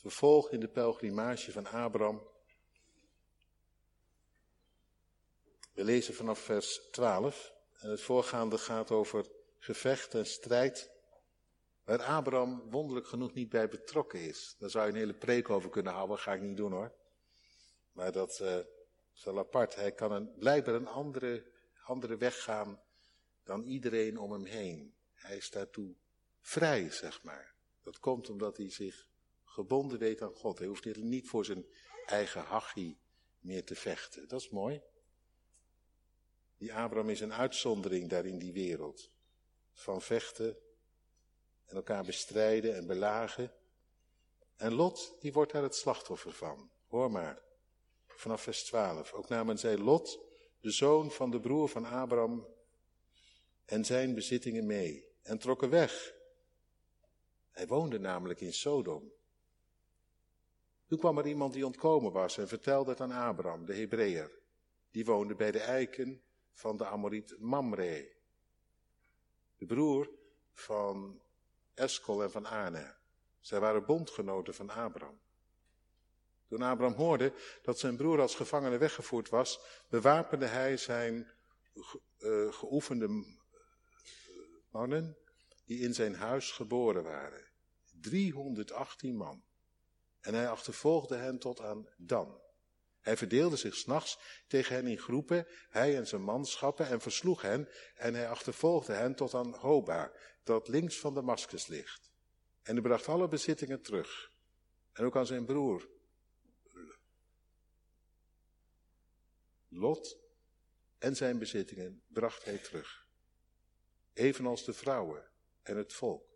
vervolg 0.00 0.50
in 0.50 0.60
de 0.60 0.68
pelgrimage 0.68 1.52
van 1.52 1.66
Abraham. 1.66 2.28
We 5.72 5.84
lezen 5.84 6.14
vanaf 6.14 6.38
vers 6.38 6.80
12 6.90 7.52
en 7.78 7.90
het 7.90 8.00
voorgaande 8.00 8.58
gaat 8.58 8.90
over 8.90 9.26
gevecht 9.58 10.14
en 10.14 10.26
strijd, 10.26 10.90
waar 11.84 12.02
Abraham 12.02 12.70
wonderlijk 12.70 13.06
genoeg 13.06 13.32
niet 13.34 13.48
bij 13.48 13.68
betrokken 13.68 14.20
is. 14.20 14.56
Daar 14.58 14.70
zou 14.70 14.86
je 14.86 14.92
een 14.92 14.98
hele 14.98 15.14
preek 15.14 15.50
over 15.50 15.70
kunnen 15.70 15.92
houden, 15.92 16.18
ga 16.18 16.34
ik 16.34 16.40
niet 16.40 16.56
doen 16.56 16.72
hoor. 16.72 16.92
Maar 17.92 18.12
dat 18.12 18.38
uh, 18.42 18.58
is 19.14 19.24
wel 19.24 19.38
apart. 19.38 19.74
Hij 19.74 19.92
kan 19.92 20.12
een, 20.12 20.34
blijkbaar 20.38 20.74
een 20.74 20.86
andere, 20.86 21.52
andere 21.84 22.16
weg 22.16 22.42
gaan 22.42 22.82
dan 23.44 23.62
iedereen 23.62 24.18
om 24.18 24.32
hem 24.32 24.44
heen. 24.44 24.94
Hij 25.12 25.36
is 25.36 25.50
daartoe 25.50 25.94
vrij, 26.40 26.90
zeg 26.90 27.22
maar. 27.22 27.54
Dat 27.82 27.98
komt 27.98 28.30
omdat 28.30 28.56
hij 28.56 28.70
zich 28.70 29.09
gebonden 29.50 29.98
weet 29.98 30.22
aan 30.22 30.34
God. 30.34 30.58
Hij 30.58 30.66
hoeft 30.66 30.96
niet 30.96 31.28
voor 31.28 31.44
zijn 31.44 31.66
eigen 32.06 32.42
hachie 32.42 32.98
meer 33.38 33.64
te 33.64 33.74
vechten. 33.74 34.28
Dat 34.28 34.40
is 34.40 34.48
mooi. 34.48 34.82
Die 36.56 36.74
Abraham 36.74 37.10
is 37.10 37.20
een 37.20 37.32
uitzondering 37.32 38.08
daar 38.08 38.26
in 38.26 38.38
die 38.38 38.52
wereld. 38.52 39.10
Van 39.72 40.02
vechten 40.02 40.56
en 41.64 41.76
elkaar 41.76 42.04
bestrijden 42.04 42.76
en 42.76 42.86
belagen. 42.86 43.52
En 44.56 44.72
Lot, 44.72 45.16
die 45.20 45.32
wordt 45.32 45.52
daar 45.52 45.62
het 45.62 45.74
slachtoffer 45.74 46.32
van. 46.32 46.70
Hoor 46.86 47.10
maar, 47.10 47.42
vanaf 48.06 48.42
vers 48.42 48.64
12. 48.64 49.12
Ook 49.12 49.28
namen 49.28 49.58
zij 49.58 49.76
Lot, 49.76 50.18
de 50.60 50.70
zoon 50.70 51.10
van 51.10 51.30
de 51.30 51.40
broer 51.40 51.68
van 51.68 51.84
Abraham, 51.84 52.46
en 53.64 53.84
zijn 53.84 54.14
bezittingen 54.14 54.66
mee 54.66 55.08
en 55.22 55.38
trokken 55.38 55.70
weg. 55.70 56.14
Hij 57.50 57.66
woonde 57.66 57.98
namelijk 57.98 58.40
in 58.40 58.52
Sodom. 58.52 59.12
Toen 60.90 60.98
kwam 60.98 61.18
er 61.18 61.26
iemand 61.26 61.52
die 61.52 61.66
ontkomen 61.66 62.12
was 62.12 62.38
en 62.38 62.48
vertelde 62.48 62.90
het 62.90 63.00
aan 63.00 63.10
Abraham, 63.10 63.66
de 63.66 63.74
Hebreeër. 63.74 64.30
Die 64.90 65.04
woonde 65.04 65.34
bij 65.34 65.50
de 65.50 65.60
eiken 65.60 66.22
van 66.52 66.76
de 66.76 66.86
Amoriet 66.86 67.36
Mamre, 67.38 68.12
de 69.56 69.66
broer 69.66 70.10
van 70.52 71.22
Eskol 71.74 72.22
en 72.22 72.30
van 72.30 72.46
Ane. 72.46 72.96
Zij 73.40 73.60
waren 73.60 73.84
bondgenoten 73.84 74.54
van 74.54 74.70
Abraham. 74.70 75.20
Toen 76.48 76.62
Abraham 76.62 76.96
hoorde 76.96 77.32
dat 77.62 77.78
zijn 77.78 77.96
broer 77.96 78.20
als 78.20 78.34
gevangene 78.34 78.78
weggevoerd 78.78 79.28
was, 79.28 79.60
bewapende 79.88 80.46
hij 80.46 80.76
zijn 80.76 81.30
uh, 82.18 82.52
geoefende 82.52 83.36
mannen 84.70 85.16
die 85.64 85.78
in 85.78 85.94
zijn 85.94 86.14
huis 86.14 86.50
geboren 86.50 87.02
waren. 87.02 87.48
318 88.00 89.16
man. 89.16 89.48
En 90.20 90.34
hij 90.34 90.48
achtervolgde 90.48 91.16
hen 91.16 91.38
tot 91.38 91.60
aan 91.60 91.88
Dan. 91.96 92.40
Hij 93.00 93.16
verdeelde 93.16 93.56
zich 93.56 93.74
s'nachts 93.74 94.18
tegen 94.46 94.74
hen 94.74 94.86
in 94.86 94.98
groepen, 94.98 95.46
hij 95.68 95.96
en 95.96 96.06
zijn 96.06 96.22
manschappen, 96.22 96.86
en 96.86 97.00
versloeg 97.00 97.42
hen, 97.42 97.68
en 97.94 98.14
hij 98.14 98.28
achtervolgde 98.28 98.92
hen 98.92 99.14
tot 99.14 99.34
aan 99.34 99.54
Hoba, 99.54 100.12
dat 100.44 100.68
links 100.68 100.98
van 100.98 101.14
Damascus 101.14 101.66
ligt. 101.66 102.10
En 102.62 102.72
hij 102.72 102.82
bracht 102.82 103.08
alle 103.08 103.28
bezittingen 103.28 103.82
terug. 103.82 104.32
En 104.92 105.04
ook 105.04 105.16
aan 105.16 105.26
zijn 105.26 105.44
broer. 105.44 105.88
Lot 109.68 110.18
en 110.98 111.16
zijn 111.16 111.38
bezittingen 111.38 112.02
bracht 112.06 112.44
hij 112.44 112.58
terug. 112.58 113.06
Evenals 114.12 114.64
de 114.64 114.72
vrouwen 114.72 115.30
en 115.62 115.76
het 115.76 115.92
volk. 115.92 116.29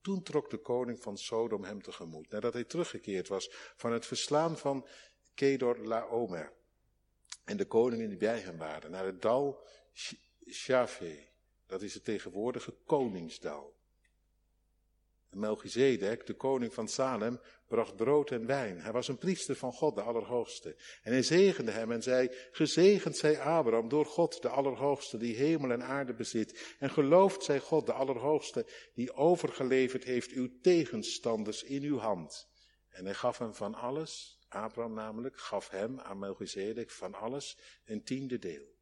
Toen 0.00 0.22
trok 0.22 0.50
de 0.50 0.58
koning 0.58 1.00
van 1.02 1.18
Sodom 1.18 1.64
hem 1.64 1.82
tegemoet, 1.82 2.30
nadat 2.30 2.52
hij 2.52 2.64
teruggekeerd 2.64 3.28
was 3.28 3.50
van 3.76 3.92
het 3.92 4.06
verslaan 4.06 4.58
van 4.58 4.86
Kedor 5.34 5.78
Laomer 5.78 6.52
en 7.44 7.56
de 7.56 7.66
koningen 7.66 8.08
die 8.08 8.18
bij 8.18 8.40
hem 8.40 8.58
waren, 8.58 8.90
naar 8.90 9.04
het 9.04 9.22
dal 9.22 9.66
Shave, 10.50 11.28
dat 11.66 11.82
is 11.82 11.94
het 11.94 12.04
tegenwoordige 12.04 12.74
koningsdal. 12.84 13.77
Melchizedek, 15.30 16.26
de 16.26 16.34
koning 16.34 16.74
van 16.74 16.88
Salem, 16.88 17.40
bracht 17.66 17.96
brood 17.96 18.30
en 18.30 18.46
wijn. 18.46 18.80
Hij 18.80 18.92
was 18.92 19.08
een 19.08 19.18
priester 19.18 19.56
van 19.56 19.72
God, 19.72 19.94
de 19.94 20.02
Allerhoogste. 20.02 20.76
En 21.02 21.12
hij 21.12 21.22
zegende 21.22 21.70
hem 21.70 21.92
en 21.92 22.02
zei, 22.02 22.30
gezegend 22.50 23.16
zij 23.16 23.40
Abraham 23.40 23.88
door 23.88 24.06
God, 24.06 24.42
de 24.42 24.48
Allerhoogste, 24.48 25.16
die 25.16 25.36
hemel 25.36 25.70
en 25.70 25.82
aarde 25.82 26.14
bezit. 26.14 26.76
En 26.78 26.90
geloofd 26.90 27.44
zij 27.44 27.60
God, 27.60 27.86
de 27.86 27.92
Allerhoogste, 27.92 28.66
die 28.94 29.12
overgeleverd 29.12 30.04
heeft 30.04 30.30
uw 30.30 30.48
tegenstanders 30.62 31.62
in 31.62 31.82
uw 31.82 31.98
hand. 31.98 32.48
En 32.88 33.04
hij 33.04 33.14
gaf 33.14 33.38
hem 33.38 33.54
van 33.54 33.74
alles, 33.74 34.38
Abraham 34.48 34.94
namelijk, 34.94 35.38
gaf 35.38 35.68
hem 35.68 36.00
aan 36.00 36.18
Melchizedek 36.18 36.90
van 36.90 37.14
alles 37.14 37.58
een 37.84 38.04
tiende 38.04 38.38
deel. 38.38 38.76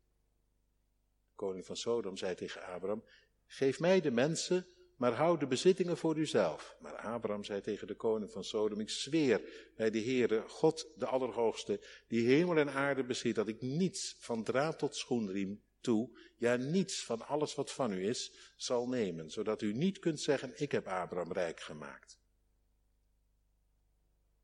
De 1.28 1.34
koning 1.34 1.66
van 1.66 1.76
Sodom 1.76 2.16
zei 2.16 2.34
tegen 2.34 2.62
Abraham, 2.62 3.04
geef 3.46 3.80
mij 3.80 4.00
de 4.00 4.10
mensen 4.10 4.66
maar 4.96 5.12
houd 5.12 5.40
de 5.40 5.46
bezittingen 5.46 5.96
voor 5.96 6.16
uzelf. 6.16 6.76
Maar 6.80 6.96
Abraham 6.96 7.44
zei 7.44 7.60
tegen 7.60 7.86
de 7.86 7.94
koning 7.94 8.30
van 8.30 8.44
Sodom, 8.44 8.80
ik 8.80 8.90
zweer 8.90 9.70
bij 9.76 9.90
de 9.90 10.00
Heere, 10.00 10.48
God 10.48 10.88
de 10.96 11.06
Allerhoogste, 11.06 11.80
die 12.08 12.26
hemel 12.26 12.56
en 12.56 12.70
aarde 12.70 13.04
bezit, 13.04 13.34
dat 13.34 13.48
ik 13.48 13.60
niets 13.60 14.16
van 14.18 14.44
draad 14.44 14.78
tot 14.78 14.96
schoenriem 14.96 15.62
toe, 15.80 16.18
ja 16.36 16.56
niets 16.56 17.04
van 17.04 17.26
alles 17.26 17.54
wat 17.54 17.72
van 17.72 17.92
u 17.92 18.08
is, 18.08 18.52
zal 18.56 18.88
nemen, 18.88 19.30
zodat 19.30 19.62
u 19.62 19.72
niet 19.72 19.98
kunt 19.98 20.20
zeggen, 20.20 20.52
ik 20.60 20.72
heb 20.72 20.86
Abraham 20.86 21.32
rijk 21.32 21.60
gemaakt. 21.60 22.18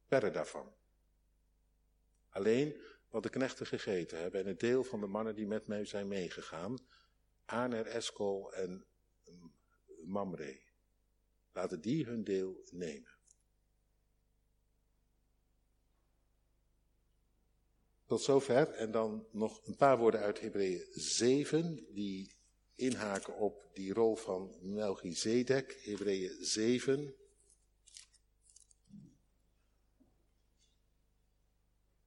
Verre 0.06 0.30
daarvan. 0.30 0.74
Alleen 2.28 2.80
wat 3.10 3.22
de 3.22 3.28
knechten 3.28 3.66
gegeten 3.66 4.18
hebben 4.18 4.40
en 4.40 4.46
het 4.46 4.60
deel 4.60 4.84
van 4.84 5.00
de 5.00 5.06
mannen 5.06 5.34
die 5.34 5.46
met 5.46 5.66
mij 5.66 5.84
zijn 5.84 6.08
meegegaan, 6.08 6.78
Aner, 7.44 7.86
Eskol 7.86 8.52
en 8.52 8.86
Mamre. 10.04 10.60
Laten 11.52 11.80
die 11.80 12.04
hun 12.04 12.24
deel 12.24 12.64
nemen. 12.70 13.10
Tot 18.06 18.22
zover. 18.22 18.68
En 18.68 18.90
dan 18.90 19.26
nog 19.30 19.66
een 19.66 19.76
paar 19.76 19.98
woorden 19.98 20.20
uit 20.20 20.40
Hebreeën 20.40 20.86
7, 20.90 21.86
die 21.94 22.34
inhaken 22.74 23.36
op 23.36 23.70
die 23.72 23.92
rol 23.92 24.16
van 24.16 24.54
Melchizedek. 24.60 25.80
Hebreeën 25.82 26.44
7. 26.44 27.14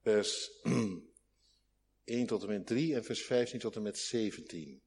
Vers 0.01 0.51
1 2.03 2.25
tot 2.25 2.41
en 2.41 2.47
met 2.47 2.67
3 2.67 2.95
en 2.95 3.03
vers 3.03 3.21
15 3.21 3.59
tot 3.59 3.75
en 3.75 3.81
met 3.81 3.97
17. 3.97 4.81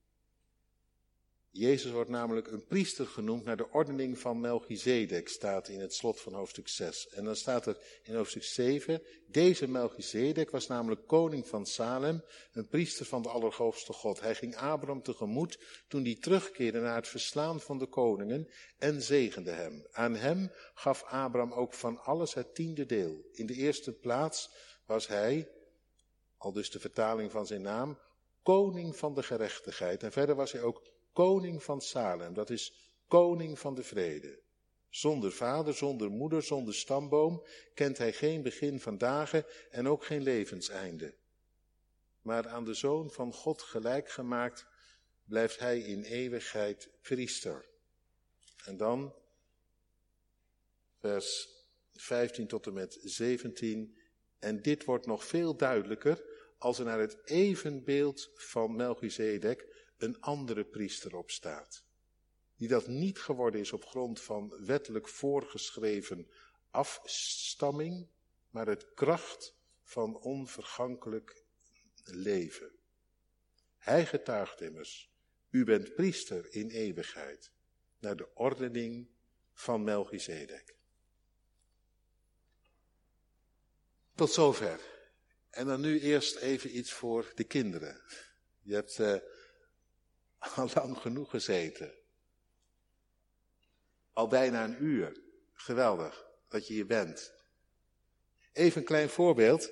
Jezus 1.51 1.91
wordt 1.91 2.11
namelijk 2.11 2.47
een 2.47 2.67
priester 2.67 3.07
genoemd 3.07 3.45
naar 3.45 3.57
de 3.57 3.71
ordening 3.71 4.19
van 4.19 4.41
Melchizedek, 4.41 5.29
staat 5.29 5.69
in 5.69 5.81
het 5.81 5.95
slot 5.95 6.21
van 6.21 6.35
hoofdstuk 6.35 6.69
6. 6.69 7.09
En 7.09 7.25
dan 7.25 7.37
staat 7.37 7.67
er 7.67 8.01
in 8.03 8.15
hoofdstuk 8.15 8.43
7, 8.43 9.03
deze 9.27 9.69
Melchizedek 9.69 10.51
was 10.51 10.67
namelijk 10.67 11.07
koning 11.07 11.47
van 11.47 11.67
Salem, 11.67 12.25
een 12.53 12.69
priester 12.69 13.07
van 13.07 13.23
de 13.23 13.29
Allerhoogste 13.29 13.93
God. 13.93 14.21
Hij 14.21 14.35
ging 14.35 14.57
Abraham 14.57 15.03
tegemoet 15.03 15.59
toen 15.89 16.03
hij 16.03 16.17
terugkeerde 16.21 16.81
naar 16.81 16.97
het 16.97 17.09
verslaan 17.09 17.61
van 17.61 17.79
de 17.79 17.87
koningen 17.87 18.49
en 18.79 19.03
zegende 19.03 19.51
hem. 19.51 19.87
Aan 19.91 20.15
hem 20.15 20.51
gaf 20.75 21.03
Abraham 21.03 21.53
ook 21.53 21.75
van 21.75 22.01
alles 22.03 22.35
het 22.35 22.55
tiende 22.55 22.87
deel. 22.87 23.29
In 23.33 23.47
de 23.47 23.55
eerste 23.55 23.93
plaats 23.93 24.51
was 24.87 25.07
hij, 25.07 25.49
al 26.37 26.53
dus 26.53 26.71
de 26.71 26.81
vertaling 26.81 27.31
van 27.31 27.47
zijn 27.47 27.63
naam, 27.63 27.99
koning 28.43 28.97
van 28.97 29.15
de 29.15 29.23
gerechtigheid. 29.23 30.03
En 30.03 30.13
verder 30.13 30.35
was 30.35 30.53
hij 30.53 30.63
ook 30.63 30.97
koning 31.19 31.63
van 31.63 31.81
Salem, 31.81 32.35
dat 32.35 32.51
is 32.51 32.93
koning 33.09 33.59
van 33.59 33.75
de 33.75 33.83
vrede. 33.83 34.41
Zonder 34.89 35.33
vader, 35.33 35.75
zonder 35.75 36.11
moeder, 36.11 36.43
zonder 36.43 36.75
stamboom 36.75 37.47
kent 37.75 37.99
hij 37.99 38.13
geen 38.13 38.43
begin 38.43 38.81
van 38.81 38.99
dagen 38.99 39.45
en 39.71 39.89
ook 39.89 40.05
geen 40.05 40.23
levenseinde. 40.23 41.15
Maar 42.23 42.49
aan 42.49 42.65
de 42.65 42.75
zoon 42.75 43.11
van 43.11 43.33
God 43.33 43.63
gelijk 43.63 44.11
gemaakt, 44.11 44.67
blijft 45.25 45.59
hij 45.59 45.79
in 45.81 46.03
eeuwigheid 46.03 46.91
priester. 47.03 47.69
En 48.65 48.77
dan, 48.77 49.15
vers 50.99 51.49
15 51.93 52.47
tot 52.47 52.67
en 52.67 52.73
met 52.73 52.99
17, 53.03 53.99
en 54.39 54.63
dit 54.63 54.85
wordt 54.85 55.07
nog 55.07 55.25
veel 55.25 55.57
duidelijker 55.57 56.25
als 56.59 56.79
er 56.79 56.85
naar 56.85 57.01
het 57.01 57.19
evenbeeld 57.25 58.31
van 58.35 58.77
Melchizedek 58.77 59.78
een 59.99 60.21
andere 60.21 60.65
priester 60.65 61.17
op 61.17 61.31
staat. 61.31 61.85
Die 62.57 62.69
dat 62.69 62.87
niet 62.87 63.19
geworden 63.19 63.61
is 63.61 63.73
op 63.73 63.85
grond 63.85 64.21
van 64.21 64.65
wettelijk 64.65 65.09
voorgeschreven 65.09 66.31
afstamming, 66.71 68.09
maar 68.51 68.67
het 68.67 68.95
kracht 68.95 69.55
van 69.83 70.17
onvergankelijk 70.17 71.43
leven. 72.05 72.71
Hij 73.79 74.07
getuigt 74.07 74.61
immers, 74.61 75.11
u 75.51 75.65
bent 75.65 75.95
priester 75.95 76.53
in 76.53 76.71
eeuwigheid, 76.71 77.51
naar 77.99 78.17
de 78.17 78.35
ordening 78.35 79.09
van 79.53 79.85
Melchizedek. 79.85 80.77
Tot 84.15 84.33
zover. 84.33 84.81
En 85.51 85.67
dan 85.67 85.81
nu 85.81 86.01
eerst 86.01 86.37
even 86.37 86.77
iets 86.77 86.93
voor 86.93 87.33
de 87.35 87.45
kinderen. 87.45 88.03
Je 88.63 88.75
hebt 88.75 88.99
uh, 88.99 89.17
al 90.39 90.71
lang 90.75 90.99
genoeg 90.99 91.31
gezeten. 91.31 91.95
Al 94.13 94.29
bijna 94.29 94.65
een 94.65 94.85
uur. 94.85 95.21
Geweldig 95.53 96.27
dat 96.49 96.67
je 96.67 96.73
hier 96.73 96.87
bent. 96.87 97.33
Even 98.53 98.81
een 98.81 98.87
klein 98.87 99.09
voorbeeld. 99.09 99.71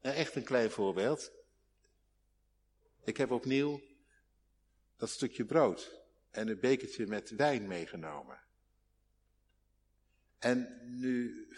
echt 0.00 0.34
een 0.34 0.44
klein 0.44 0.70
voorbeeld. 0.70 1.32
Ik 3.04 3.16
heb 3.16 3.30
opnieuw 3.30 3.80
dat 4.96 5.10
stukje 5.10 5.44
brood 5.44 6.02
en 6.30 6.48
een 6.48 6.60
bekertje 6.60 7.06
met 7.06 7.30
wijn 7.30 7.66
meegenomen. 7.66 8.42
En 10.38 10.80
nu, 11.00 11.48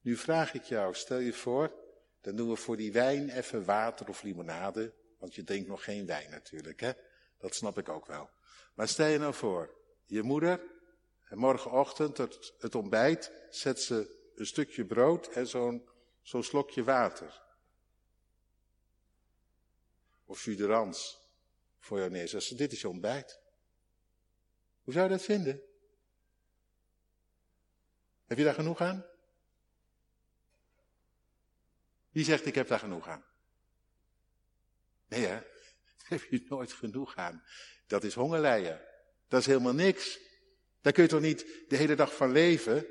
nu 0.00 0.16
vraag 0.16 0.54
ik 0.54 0.62
jou, 0.62 0.94
stel 0.94 1.18
je 1.18 1.32
voor, 1.32 1.74
dan 2.20 2.36
doen 2.36 2.48
we 2.48 2.56
voor 2.56 2.76
die 2.76 2.92
wijn 2.92 3.30
even 3.30 3.64
water 3.64 4.08
of 4.08 4.22
limonade, 4.22 4.94
want 5.20 5.34
je 5.34 5.44
drinkt 5.44 5.68
nog 5.68 5.84
geen 5.84 6.06
wijn 6.06 6.30
natuurlijk, 6.30 6.80
hè? 6.80 6.92
Dat 7.38 7.54
snap 7.54 7.78
ik 7.78 7.88
ook 7.88 8.06
wel. 8.06 8.30
Maar 8.74 8.88
stel 8.88 9.06
je 9.06 9.18
nou 9.18 9.34
voor, 9.34 9.74
je 10.06 10.22
moeder, 10.22 10.60
en 11.28 11.38
morgenochtend 11.38 12.16
het, 12.16 12.54
het 12.58 12.74
ontbijt, 12.74 13.32
zet 13.50 13.80
ze 13.80 14.30
een 14.34 14.46
stukje 14.46 14.84
brood 14.84 15.26
en 15.26 15.46
zo'n 15.46 15.88
zo'n 16.22 16.42
slokje 16.42 16.84
water. 16.84 17.42
Of 20.24 20.44
jus 20.44 21.18
voor 21.78 21.98
jou 21.98 22.10
neerzet. 22.10 22.58
Dit 22.58 22.72
is 22.72 22.80
je 22.80 22.88
ontbijt. 22.88 23.40
Hoe 24.82 24.92
zou 24.92 25.04
je 25.04 25.16
dat 25.16 25.22
vinden? 25.22 25.62
Heb 28.26 28.38
je 28.38 28.44
daar 28.44 28.54
genoeg 28.54 28.80
aan? 28.80 29.06
Wie 32.10 32.24
zegt 32.24 32.46
ik 32.46 32.54
heb 32.54 32.68
daar 32.68 32.78
genoeg 32.78 33.08
aan? 33.08 33.29
Nee 35.10 35.26
hè, 35.26 35.34
daar 35.98 36.08
heb 36.08 36.22
je 36.22 36.44
nooit 36.48 36.72
genoeg 36.72 37.16
aan. 37.16 37.44
Dat 37.86 38.04
is 38.04 38.14
hongerlijden. 38.14 38.80
Dat 39.28 39.40
is 39.40 39.46
helemaal 39.46 39.74
niks. 39.74 40.18
Daar 40.80 40.92
kun 40.92 41.02
je 41.02 41.08
toch 41.08 41.20
niet 41.20 41.46
de 41.68 41.76
hele 41.76 41.94
dag 41.94 42.14
van 42.14 42.32
leven? 42.32 42.86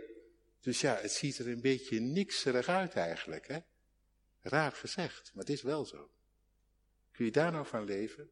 Dus 0.62 0.82
ja, 0.82 0.96
het 0.96 1.12
ziet 1.12 1.38
er 1.38 1.48
een 1.48 1.62
beetje 1.62 2.00
nikserig 2.00 2.68
uit 2.68 2.94
eigenlijk. 2.94 3.48
Hè? 3.48 3.60
Raar 4.42 4.72
gezegd, 4.72 5.32
maar 5.34 5.44
het 5.44 5.54
is 5.54 5.62
wel 5.62 5.86
zo. 5.86 6.12
Kun 7.12 7.26
je 7.26 7.32
daar 7.32 7.52
nou 7.52 7.66
van 7.66 7.84
leven? 7.84 8.30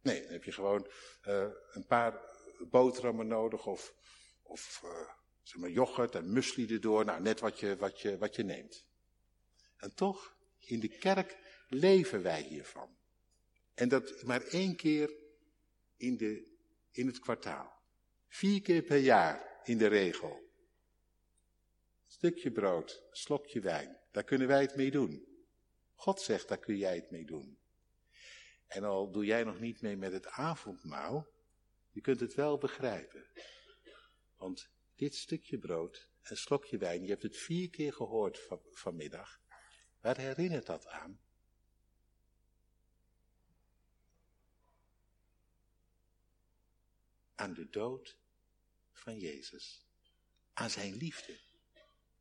Nee, 0.00 0.22
dan 0.22 0.32
heb 0.32 0.44
je 0.44 0.52
gewoon 0.52 0.90
uh, 1.28 1.46
een 1.72 1.86
paar 1.86 2.20
boterhammen 2.70 3.26
nodig 3.26 3.66
of, 3.66 3.94
of 4.42 4.80
uh, 4.84 5.08
zeg 5.42 5.60
maar 5.60 5.70
yoghurt 5.70 6.14
en 6.14 6.32
muesli 6.32 6.66
erdoor. 6.72 7.04
Nou, 7.04 7.20
net 7.22 7.40
wat 7.40 7.60
je, 7.60 7.76
wat, 7.76 8.00
je, 8.00 8.18
wat 8.18 8.34
je 8.34 8.42
neemt. 8.42 8.84
En 9.76 9.94
toch, 9.94 10.33
in 10.66 10.80
de 10.80 10.88
kerk 10.88 11.36
leven 11.68 12.22
wij 12.22 12.42
hiervan. 12.42 12.96
En 13.74 13.88
dat 13.88 14.22
maar 14.22 14.42
één 14.42 14.76
keer 14.76 15.14
in, 15.96 16.16
de, 16.16 16.56
in 16.90 17.06
het 17.06 17.18
kwartaal. 17.18 17.72
Vier 18.28 18.62
keer 18.62 18.82
per 18.82 18.98
jaar 18.98 19.60
in 19.64 19.78
de 19.78 19.86
regel. 19.86 20.42
Stukje 22.06 22.50
brood, 22.50 23.02
slokje 23.10 23.60
wijn, 23.60 23.98
daar 24.10 24.24
kunnen 24.24 24.48
wij 24.48 24.60
het 24.60 24.76
mee 24.76 24.90
doen. 24.90 25.26
God 25.94 26.20
zegt, 26.20 26.48
daar 26.48 26.58
kun 26.58 26.76
jij 26.76 26.94
het 26.94 27.10
mee 27.10 27.24
doen. 27.24 27.58
En 28.66 28.84
al 28.84 29.10
doe 29.10 29.24
jij 29.24 29.44
nog 29.44 29.60
niet 29.60 29.80
mee 29.80 29.96
met 29.96 30.12
het 30.12 30.26
avondmaal, 30.26 31.28
je 31.90 32.00
kunt 32.00 32.20
het 32.20 32.34
wel 32.34 32.58
begrijpen. 32.58 33.26
Want 34.36 34.68
dit 34.94 35.14
stukje 35.14 35.58
brood 35.58 36.08
en 36.22 36.36
slokje 36.36 36.78
wijn, 36.78 37.02
je 37.02 37.10
hebt 37.10 37.22
het 37.22 37.36
vier 37.36 37.70
keer 37.70 37.92
gehoord 37.92 38.40
van, 38.40 38.60
vanmiddag. 38.70 39.40
Waar 40.04 40.16
herinnert 40.16 40.66
dat 40.66 40.86
aan? 40.86 41.20
Aan 47.34 47.54
de 47.54 47.70
dood 47.70 48.16
van 48.92 49.18
Jezus. 49.18 49.86
Aan 50.52 50.70
zijn 50.70 50.96
liefde. 50.96 51.38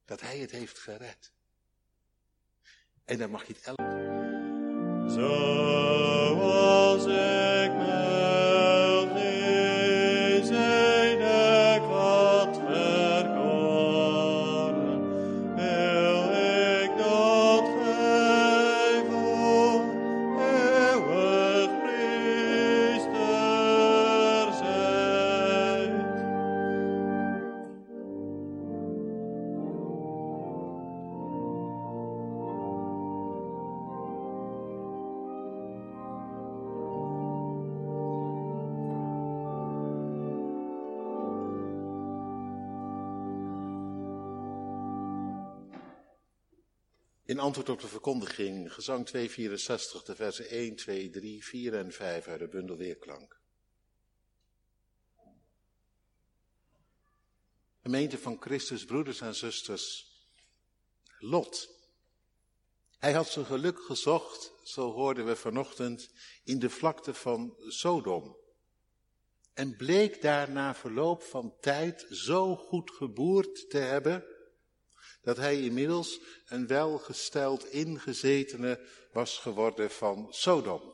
Dat 0.05 0.21
hij 0.21 0.37
het 0.37 0.51
heeft 0.51 0.79
gered. 0.79 1.33
En 3.05 3.17
dan 3.17 3.29
mag 3.29 3.47
je 3.47 3.53
het 3.53 3.63
elke. 3.63 3.83
Zoals 5.07 5.82
antwoord 47.43 47.69
op 47.69 47.81
de 47.81 47.87
verkondiging, 47.87 48.73
gezang 48.73 49.05
264, 49.05 50.03
de 50.03 50.15
versen 50.15 50.49
1, 50.49 50.75
2, 50.75 51.09
3, 51.09 51.43
4 51.43 51.73
en 51.73 51.91
5 51.91 52.27
uit 52.27 52.39
de 52.39 52.47
bundel 52.47 52.77
Weerklank. 52.77 53.39
Gemeente 57.81 58.17
van 58.17 58.37
Christus, 58.39 58.85
broeders 58.85 59.21
en 59.21 59.35
zusters, 59.35 60.11
Lot. 61.19 61.69
Hij 62.97 63.13
had 63.13 63.27
zijn 63.27 63.45
geluk 63.45 63.79
gezocht, 63.79 64.53
zo 64.63 64.91
hoorden 64.91 65.25
we 65.25 65.35
vanochtend, 65.35 66.09
in 66.43 66.59
de 66.59 66.69
vlakte 66.69 67.13
van 67.13 67.55
Sodom. 67.67 68.37
En 69.53 69.75
bleek 69.75 70.21
daar 70.21 70.51
na 70.51 70.75
verloop 70.75 71.23
van 71.23 71.55
tijd 71.59 72.05
zo 72.09 72.55
goed 72.55 72.91
geboerd 72.91 73.69
te 73.69 73.77
hebben, 73.77 74.32
dat 75.23 75.37
hij 75.37 75.61
inmiddels 75.61 76.19
een 76.45 76.67
welgesteld 76.67 77.65
ingezetene 77.65 78.87
was 79.11 79.37
geworden 79.37 79.91
van 79.91 80.27
Sodom. 80.29 80.93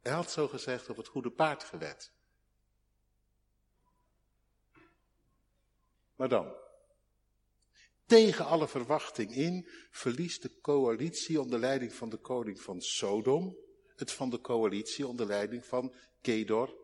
Hij 0.00 0.12
had 0.12 0.30
zo 0.30 0.48
gezegd 0.48 0.88
op 0.88 0.96
het 0.96 1.08
goede 1.08 1.30
paard 1.30 1.64
gewet. 1.64 2.12
Maar 6.16 6.28
dan, 6.28 6.54
tegen 8.06 8.44
alle 8.44 8.68
verwachting 8.68 9.34
in, 9.34 9.68
verliest 9.90 10.42
de 10.42 10.60
coalitie 10.60 11.40
onder 11.40 11.58
leiding 11.58 11.92
van 11.92 12.08
de 12.08 12.16
koning 12.16 12.60
van 12.60 12.80
Sodom 12.80 13.56
het 13.96 14.12
van 14.12 14.30
de 14.30 14.40
coalitie 14.40 15.06
onder 15.06 15.26
leiding 15.26 15.64
van 15.64 15.94
Kedor 16.20 16.74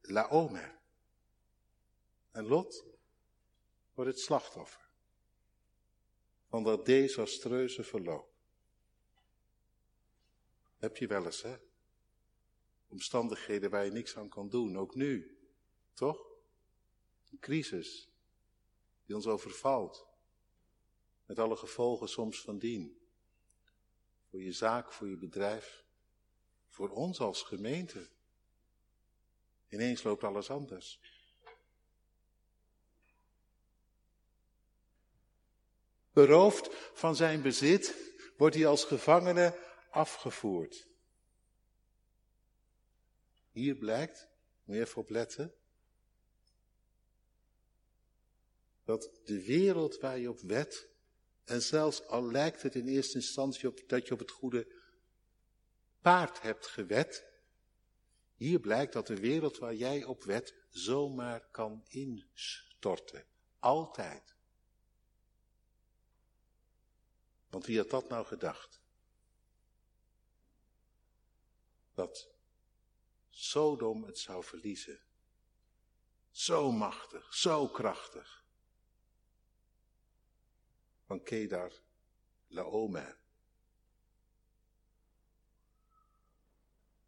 Laomer. 0.00 0.78
En 2.30 2.46
Lot 2.46 2.97
wordt 3.98 4.12
het 4.12 4.20
slachtoffer 4.20 4.88
van 6.48 6.62
dat 6.62 6.86
desastreuze 6.86 7.82
verloop. 7.82 8.32
Heb 10.76 10.96
je 10.96 11.06
wel 11.06 11.24
eens, 11.24 11.42
hè? 11.42 11.56
Omstandigheden 12.88 13.70
waar 13.70 13.84
je 13.84 13.90
niks 13.90 14.16
aan 14.16 14.28
kan 14.28 14.48
doen, 14.48 14.78
ook 14.78 14.94
nu, 14.94 15.38
toch? 15.92 16.26
Een 17.30 17.38
crisis 17.38 18.08
die 19.04 19.14
ons 19.14 19.26
overvalt, 19.26 20.06
met 21.26 21.38
alle 21.38 21.56
gevolgen 21.56 22.08
soms 22.08 22.40
van 22.40 22.58
dien. 22.58 23.00
Voor 24.30 24.42
je 24.42 24.52
zaak, 24.52 24.92
voor 24.92 25.08
je 25.08 25.16
bedrijf, 25.16 25.84
voor 26.68 26.90
ons 26.90 27.20
als 27.20 27.42
gemeente. 27.42 28.08
Ineens 29.68 30.02
loopt 30.02 30.24
alles 30.24 30.50
anders. 30.50 31.00
Beroofd 36.18 36.68
van 36.92 37.16
zijn 37.16 37.42
bezit 37.42 37.94
wordt 38.36 38.54
hij 38.54 38.66
als 38.66 38.84
gevangene 38.84 39.58
afgevoerd. 39.90 40.88
Hier 43.50 43.74
blijkt, 43.74 44.28
moet 44.64 44.76
je 44.76 44.82
even 44.82 44.96
opletten, 44.96 45.54
dat 48.84 49.10
de 49.24 49.44
wereld 49.44 49.98
waar 49.98 50.18
je 50.18 50.30
op 50.30 50.40
wet, 50.40 50.88
en 51.44 51.62
zelfs 51.62 52.06
al 52.06 52.30
lijkt 52.30 52.62
het 52.62 52.74
in 52.74 52.88
eerste 52.88 53.14
instantie 53.14 53.68
op 53.68 53.80
dat 53.86 54.06
je 54.06 54.12
op 54.12 54.18
het 54.18 54.30
goede 54.30 54.66
paard 56.00 56.40
hebt 56.40 56.66
gewet, 56.66 57.26
Hier 58.36 58.60
blijkt 58.60 58.92
dat 58.92 59.06
de 59.06 59.20
wereld 59.20 59.58
waar 59.58 59.74
jij 59.74 60.04
op 60.04 60.22
wet 60.22 60.54
zomaar 60.70 61.48
kan 61.50 61.84
instorten. 61.88 63.26
Altijd. 63.58 64.37
Want 67.50 67.66
wie 67.66 67.78
had 67.78 67.90
dat 67.90 68.08
nou 68.08 68.26
gedacht? 68.26 68.80
Dat 71.94 72.30
Sodom 73.30 74.04
het 74.04 74.18
zou 74.18 74.44
verliezen. 74.44 75.00
Zo 76.30 76.72
machtig, 76.72 77.34
zo 77.34 77.68
krachtig. 77.68 78.44
Van 81.04 81.22
Kedar 81.22 81.72
Laomer. 82.46 83.18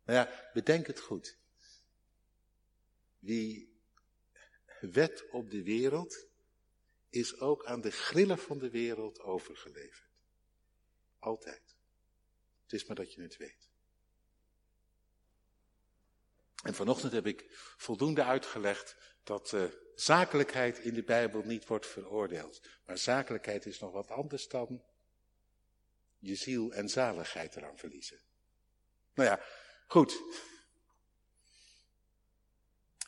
Nou 0.04 0.18
ja, 0.18 0.50
bedenk 0.52 0.86
het 0.86 1.00
goed. 1.00 1.38
Wie 3.18 3.80
wet 4.80 5.30
op 5.30 5.50
de 5.50 5.62
wereld, 5.62 6.26
is 7.08 7.38
ook 7.40 7.64
aan 7.64 7.80
de 7.80 7.90
grillen 7.90 8.38
van 8.38 8.58
de 8.58 8.70
wereld 8.70 9.20
overgeleverd. 9.20 10.09
Altijd. 11.20 11.74
Het 12.62 12.72
is 12.72 12.84
maar 12.84 12.96
dat 12.96 13.12
je 13.12 13.22
het 13.22 13.36
weet. 13.36 13.68
En 16.62 16.74
vanochtend 16.74 17.12
heb 17.12 17.26
ik 17.26 17.46
voldoende 17.76 18.24
uitgelegd 18.24 18.96
dat 19.22 19.52
uh, 19.52 19.64
zakelijkheid 19.94 20.78
in 20.78 20.94
de 20.94 21.02
Bijbel 21.02 21.42
niet 21.42 21.66
wordt 21.66 21.86
veroordeeld. 21.86 22.60
Maar 22.84 22.98
zakelijkheid 22.98 23.66
is 23.66 23.78
nog 23.78 23.92
wat 23.92 24.10
anders 24.10 24.48
dan 24.48 24.84
je 26.18 26.34
ziel 26.34 26.72
en 26.72 26.88
zaligheid 26.88 27.56
eraan 27.56 27.78
verliezen. 27.78 28.20
Nou 29.14 29.28
ja, 29.28 29.44
goed. 29.86 30.22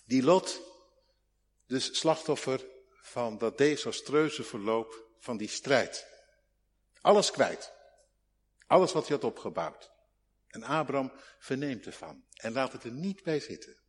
Die 0.04 0.23
Lot, 0.23 0.61
dus 1.66 1.99
slachtoffer 1.99 2.66
van 2.90 3.38
dat 3.38 3.59
desastreuze 3.59 4.42
verloop 4.45 5.09
van 5.19 5.37
die 5.37 5.49
strijd. 5.49 6.07
Alles 7.00 7.31
kwijt. 7.31 7.73
Alles 8.66 8.92
wat 8.92 9.09
hij 9.09 9.16
had 9.16 9.25
opgebouwd. 9.25 9.90
En 10.47 10.62
Abraham 10.62 11.12
verneemt 11.38 11.87
ervan 11.87 12.25
en 12.35 12.52
laat 12.52 12.73
het 12.73 12.85
er 12.85 12.92
niet 12.92 13.23
bij 13.23 13.40
zitten. 13.40 13.81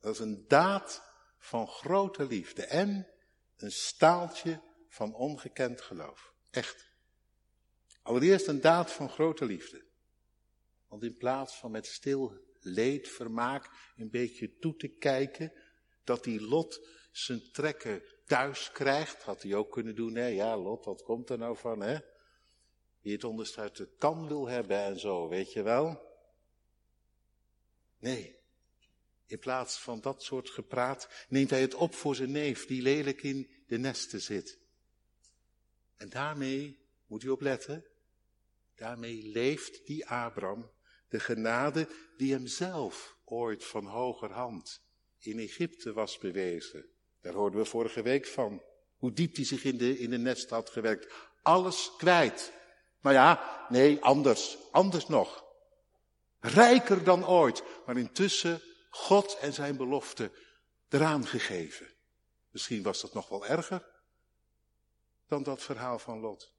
Dat 0.00 0.14
is 0.14 0.20
een 0.20 0.44
daad 0.48 1.02
van 1.38 1.68
grote 1.68 2.26
liefde 2.26 2.64
en 2.64 3.08
een 3.56 3.72
staaltje 3.72 4.62
van 4.88 5.14
ongekend 5.14 5.80
geloof. 5.80 6.34
Echt. 6.50 6.90
Allereerst 8.02 8.46
een 8.46 8.60
daad 8.60 8.92
van 8.92 9.08
grote 9.08 9.44
liefde. 9.44 9.84
Want 10.86 11.02
in 11.02 11.16
plaats 11.16 11.56
van 11.56 11.70
met 11.70 11.86
stil 11.86 12.40
leed, 12.60 13.08
vermaak, 13.08 13.92
een 13.96 14.10
beetje 14.10 14.56
toe 14.58 14.76
te 14.76 14.88
kijken, 14.88 15.52
dat 16.04 16.24
die 16.24 16.40
Lot 16.40 16.88
zijn 17.12 17.52
trekken 17.52 18.02
thuis 18.24 18.72
krijgt, 18.72 19.22
had 19.22 19.42
hij 19.42 19.54
ook 19.54 19.72
kunnen 19.72 19.94
doen, 19.94 20.14
hè? 20.14 20.26
Ja, 20.26 20.56
Lot, 20.56 20.84
wat 20.84 21.02
komt 21.02 21.30
er 21.30 21.38
nou 21.38 21.56
van, 21.56 21.80
hè? 21.80 21.98
Die 23.02 23.12
het 23.12 23.24
onderste 23.24 23.60
uit 23.60 23.76
de 23.76 23.88
kan 23.98 24.28
wil 24.28 24.48
hebben 24.48 24.78
en 24.78 25.00
zo, 25.00 25.28
weet 25.28 25.52
je 25.52 25.62
wel? 25.62 26.10
Nee. 27.98 28.40
In 29.26 29.38
plaats 29.38 29.78
van 29.78 30.00
dat 30.00 30.22
soort 30.22 30.50
gepraat 30.50 31.08
neemt 31.28 31.50
hij 31.50 31.60
het 31.60 31.74
op 31.74 31.94
voor 31.94 32.14
zijn 32.14 32.30
neef 32.30 32.66
die 32.66 32.82
lelijk 32.82 33.22
in 33.22 33.50
de 33.66 33.78
nesten 33.78 34.20
zit. 34.20 34.58
En 35.96 36.08
daarmee, 36.08 36.78
moet 37.06 37.22
u 37.22 37.28
opletten, 37.28 37.84
daarmee 38.74 39.22
leeft 39.22 39.86
die 39.86 40.08
Abraham 40.08 40.70
de 41.08 41.20
genade 41.20 41.88
die 42.16 42.32
hem 42.32 42.46
zelf 42.46 43.16
ooit 43.24 43.64
van 43.64 43.86
hogerhand 43.86 44.82
in 45.18 45.38
Egypte 45.38 45.92
was 45.92 46.18
bewezen. 46.18 46.86
Daar 47.20 47.32
hoorden 47.32 47.60
we 47.60 47.66
vorige 47.66 48.02
week 48.02 48.26
van. 48.26 48.62
Hoe 48.96 49.12
diep 49.12 49.36
hij 49.36 49.44
zich 49.44 49.64
in 49.64 49.76
de, 49.76 49.98
in 49.98 50.10
de 50.10 50.18
nest 50.18 50.50
had 50.50 50.70
gewerkt. 50.70 51.14
Alles 51.42 51.90
kwijt. 51.96 52.52
Maar 53.02 53.12
ja, 53.12 53.66
nee, 53.68 54.04
anders. 54.04 54.56
Anders 54.70 55.06
nog. 55.06 55.44
Rijker 56.40 57.04
dan 57.04 57.26
ooit. 57.26 57.62
Maar 57.86 57.96
intussen 57.96 58.62
God 58.90 59.38
en 59.38 59.52
zijn 59.52 59.76
belofte 59.76 60.30
eraan 60.88 61.26
gegeven. 61.26 61.86
Misschien 62.50 62.82
was 62.82 63.00
dat 63.00 63.14
nog 63.14 63.28
wel 63.28 63.46
erger 63.46 63.90
dan 65.26 65.42
dat 65.42 65.62
verhaal 65.62 65.98
van 65.98 66.20
Lot. 66.20 66.52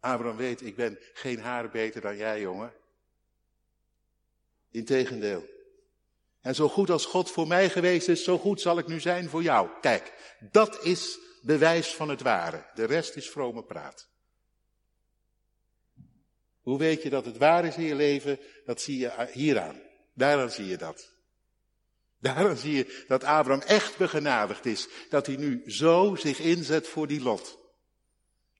Abraham 0.00 0.36
weet, 0.36 0.62
ik 0.62 0.76
ben 0.76 0.98
geen 1.12 1.40
haar 1.40 1.70
beter 1.70 2.00
dan 2.00 2.16
jij, 2.16 2.40
jongen. 2.40 2.72
Integendeel. 4.70 5.44
En 6.40 6.54
zo 6.54 6.68
goed 6.68 6.90
als 6.90 7.06
God 7.06 7.30
voor 7.30 7.46
mij 7.46 7.70
geweest 7.70 8.08
is, 8.08 8.24
zo 8.24 8.38
goed 8.38 8.60
zal 8.60 8.78
ik 8.78 8.86
nu 8.86 9.00
zijn 9.00 9.28
voor 9.28 9.42
jou. 9.42 9.68
Kijk, 9.80 10.36
dat 10.50 10.84
is 10.84 11.18
bewijs 11.40 11.94
van 11.94 12.08
het 12.08 12.20
ware. 12.20 12.70
De 12.74 12.84
rest 12.84 13.16
is 13.16 13.30
vrome 13.30 13.64
praat. 13.64 14.08
Hoe 16.60 16.78
weet 16.78 17.02
je 17.02 17.10
dat 17.10 17.24
het 17.24 17.36
waar 17.36 17.64
is 17.64 17.76
in 17.76 17.84
je 17.84 17.94
leven? 17.94 18.38
Dat 18.64 18.80
zie 18.80 18.98
je 18.98 19.28
hieraan. 19.32 19.80
Daaraan 20.14 20.50
zie 20.50 20.66
je 20.66 20.76
dat. 20.76 21.12
Daaraan 22.20 22.56
zie 22.56 22.74
je 22.74 23.04
dat 23.08 23.24
Abraham 23.24 23.62
echt 23.62 23.96
begenadigd 23.96 24.66
is. 24.66 24.88
Dat 25.08 25.26
hij 25.26 25.36
nu 25.36 25.62
zo 25.66 26.14
zich 26.14 26.38
inzet 26.38 26.88
voor 26.88 27.06
die 27.06 27.20
lot. 27.20 27.58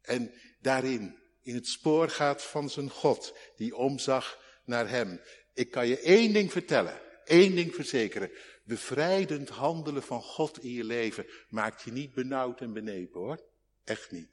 En 0.03 0.35
daarin 0.61 1.19
in 1.43 1.55
het 1.55 1.67
spoor 1.67 2.09
gaat 2.09 2.43
van 2.43 2.71
zijn 2.71 2.91
God, 2.91 3.37
die 3.57 3.77
omzag 3.77 4.39
naar 4.65 4.89
hem. 4.89 5.21
Ik 5.55 5.71
kan 5.71 5.89
je 5.89 6.01
één 6.01 6.33
ding 6.33 6.53
vertellen, 6.53 7.01
één 7.25 7.55
ding 7.55 7.75
verzekeren. 7.75 8.31
Bevrijdend 8.63 9.49
handelen 9.49 10.03
van 10.03 10.23
God 10.23 10.63
in 10.63 10.73
je 10.73 10.85
leven 10.85 11.27
maakt 11.49 11.83
je 11.83 11.93
niet 11.93 12.15
benauwd 12.15 12.61
en 12.61 12.73
benepen 12.73 13.21
hoor. 13.21 13.43
Echt 13.85 14.11
niet. 14.11 14.29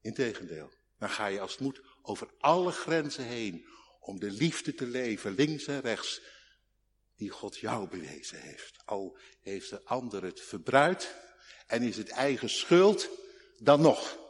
Integendeel, 0.00 0.72
dan 0.98 1.10
ga 1.10 1.26
je 1.26 1.40
als 1.40 1.52
het 1.52 1.60
moet 1.60 1.82
over 2.02 2.28
alle 2.38 2.72
grenzen 2.72 3.24
heen 3.24 3.66
om 4.00 4.20
de 4.20 4.30
liefde 4.30 4.74
te 4.74 4.86
leven, 4.86 5.34
links 5.34 5.66
en 5.66 5.80
rechts, 5.80 6.20
die 7.16 7.30
God 7.30 7.58
jou 7.58 7.88
bewezen 7.88 8.40
heeft. 8.40 8.76
Al 8.84 9.18
heeft 9.40 9.70
de 9.70 9.84
ander 9.84 10.22
het 10.22 10.40
verbruid 10.40 11.14
en 11.66 11.82
is 11.82 11.96
het 11.96 12.08
eigen 12.08 12.50
schuld, 12.50 13.08
dan 13.58 13.80
nog. 13.80 14.25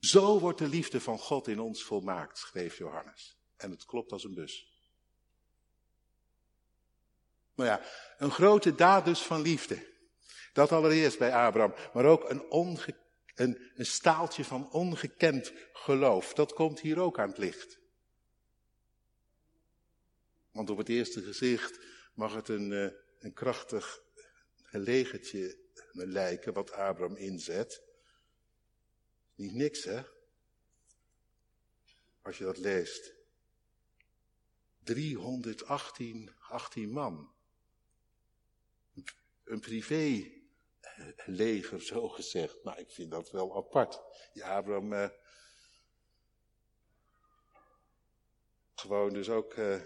Zo 0.00 0.38
wordt 0.38 0.58
de 0.58 0.68
liefde 0.68 1.00
van 1.00 1.18
God 1.18 1.48
in 1.48 1.60
ons 1.60 1.84
volmaakt, 1.84 2.38
schreef 2.38 2.78
Johannes. 2.78 3.38
En 3.56 3.70
het 3.70 3.84
klopt 3.84 4.12
als 4.12 4.24
een 4.24 4.34
bus. 4.34 4.70
Nou 7.54 7.68
ja, 7.68 7.82
een 8.18 8.30
grote 8.30 8.74
daad 8.74 9.04
dus 9.04 9.22
van 9.22 9.40
liefde. 9.40 9.88
Dat 10.52 10.72
allereerst 10.72 11.18
bij 11.18 11.34
Abraham, 11.34 11.74
maar 11.92 12.04
ook 12.04 12.30
een, 12.30 12.44
een, 13.34 13.70
een 13.74 13.86
staaltje 13.86 14.44
van 14.44 14.70
ongekend 14.70 15.52
geloof. 15.72 16.34
Dat 16.34 16.52
komt 16.52 16.80
hier 16.80 16.98
ook 16.98 17.18
aan 17.18 17.28
het 17.28 17.38
licht. 17.38 17.78
Want 20.50 20.70
op 20.70 20.78
het 20.78 20.88
eerste 20.88 21.22
gezicht 21.22 21.80
mag 22.14 22.34
het 22.34 22.48
een, 22.48 22.72
eh, 22.72 22.92
een 23.18 23.32
krachtig 23.32 24.02
legertje 24.70 25.58
lijken 25.92 26.52
wat 26.52 26.72
Abraham 26.72 27.16
inzet. 27.16 27.89
Niet 29.40 29.54
niks, 29.54 29.84
hè? 29.84 30.02
Als 32.22 32.38
je 32.38 32.44
dat 32.44 32.58
leest. 32.58 33.14
318 34.82 36.34
18 36.48 36.90
man. 36.90 37.32
Een 39.44 39.60
privé 39.60 40.30
leger, 41.26 41.82
zo 41.82 42.08
gezegd. 42.08 42.64
Maar 42.64 42.78
ik 42.78 42.90
vind 42.90 43.10
dat 43.10 43.30
wel 43.30 43.56
apart. 43.56 44.00
Die 44.32 44.44
Abraham 44.44 44.92
eh, 44.92 45.08
gewoon 48.74 49.12
dus 49.12 49.28
ook 49.28 49.54
eh, 49.54 49.80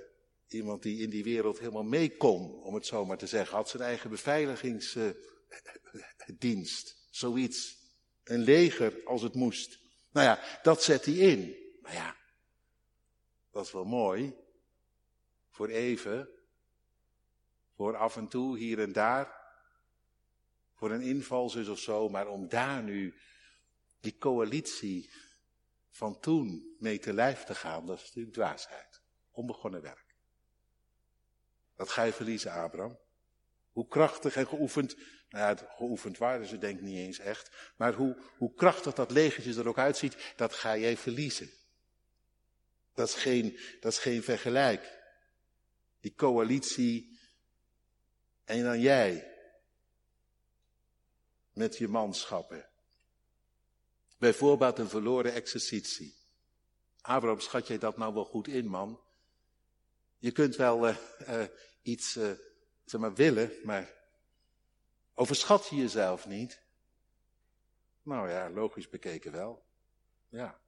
iemand 0.48 0.82
die 0.82 1.02
in 1.02 1.10
die 1.10 1.24
wereld 1.24 1.58
helemaal 1.58 1.82
mee 1.82 2.16
kon, 2.16 2.62
om 2.62 2.74
het 2.74 2.86
zo 2.86 3.04
maar 3.04 3.18
te 3.18 3.26
zeggen. 3.26 3.56
Had 3.56 3.68
zijn 3.68 3.82
eigen 3.82 4.10
beveiligingsdienst, 4.10 7.06
zoiets. 7.10 7.83
Een 8.24 8.40
leger 8.40 9.04
als 9.04 9.22
het 9.22 9.34
moest. 9.34 9.78
Nou 10.12 10.26
ja, 10.26 10.60
dat 10.62 10.82
zet 10.82 11.04
hij 11.04 11.14
in. 11.14 11.56
Maar 11.82 11.92
ja, 11.92 12.16
dat 13.50 13.64
is 13.64 13.72
wel 13.72 13.84
mooi. 13.84 14.34
Voor 15.50 15.68
even. 15.68 16.28
Voor 17.76 17.96
af 17.96 18.16
en 18.16 18.28
toe, 18.28 18.58
hier 18.58 18.80
en 18.80 18.92
daar. 18.92 19.42
Voor 20.74 20.90
een 20.90 21.02
invalzus 21.02 21.68
of 21.68 21.78
zo. 21.78 22.08
Maar 22.08 22.28
om 22.28 22.48
daar 22.48 22.82
nu 22.82 23.14
die 24.00 24.18
coalitie 24.18 25.10
van 25.90 26.20
toen 26.20 26.76
mee 26.78 26.98
te 26.98 27.12
lijf 27.12 27.44
te 27.44 27.54
gaan, 27.54 27.86
dat 27.86 27.98
is 27.98 28.04
natuurlijk 28.04 28.34
dwaasheid. 28.34 29.02
Onbegonnen 29.30 29.82
werk. 29.82 30.16
Dat 31.76 31.90
ga 31.90 32.02
je 32.02 32.12
verliezen, 32.12 32.52
Abraham. 32.52 32.98
Hoe 33.72 33.88
krachtig 33.88 34.36
en 34.36 34.46
geoefend 34.46 34.96
Nou 35.34 35.56
ja, 35.56 35.66
geoefend 35.76 36.18
waren 36.18 36.46
ze 36.46 36.58
denk 36.58 36.78
ik 36.78 36.84
niet 36.84 36.98
eens 36.98 37.18
echt. 37.18 37.50
Maar 37.76 37.92
hoe, 37.92 38.16
hoe 38.36 38.54
krachtig 38.54 38.94
dat 38.94 39.10
legertje 39.10 39.54
er 39.54 39.68
ook 39.68 39.78
uitziet, 39.78 40.32
dat 40.36 40.54
ga 40.54 40.76
jij 40.76 40.96
verliezen. 40.96 41.50
Dat 42.94 43.08
is 43.08 43.14
geen, 43.14 43.58
dat 43.80 43.92
is 43.92 43.98
geen 43.98 44.22
vergelijk. 44.22 45.02
Die 46.00 46.14
coalitie 46.14 47.18
en 48.44 48.62
dan 48.62 48.80
jij. 48.80 49.32
Met 51.52 51.76
je 51.76 51.88
manschappen. 51.88 52.68
Bijvoorbeeld 54.18 54.78
een 54.78 54.88
verloren 54.88 55.32
exercitie. 55.32 56.16
Abraham, 57.00 57.40
schat 57.40 57.66
jij 57.66 57.78
dat 57.78 57.96
nou 57.96 58.14
wel 58.14 58.24
goed 58.24 58.48
in, 58.48 58.66
man? 58.66 59.00
Je 60.18 60.32
kunt 60.32 60.56
wel 60.56 60.88
uh, 60.88 60.96
uh, 61.28 61.44
iets, 61.82 62.16
uh, 62.16 62.30
zeg 62.84 63.00
maar, 63.00 63.14
willen, 63.14 63.52
maar 63.62 64.02
overschat 65.14 65.68
je 65.68 65.76
jezelf 65.76 66.26
niet? 66.26 66.62
Nou 68.02 68.30
ja, 68.30 68.50
logisch 68.50 68.88
bekeken 68.88 69.32
wel. 69.32 69.66
Ja. 70.28 70.60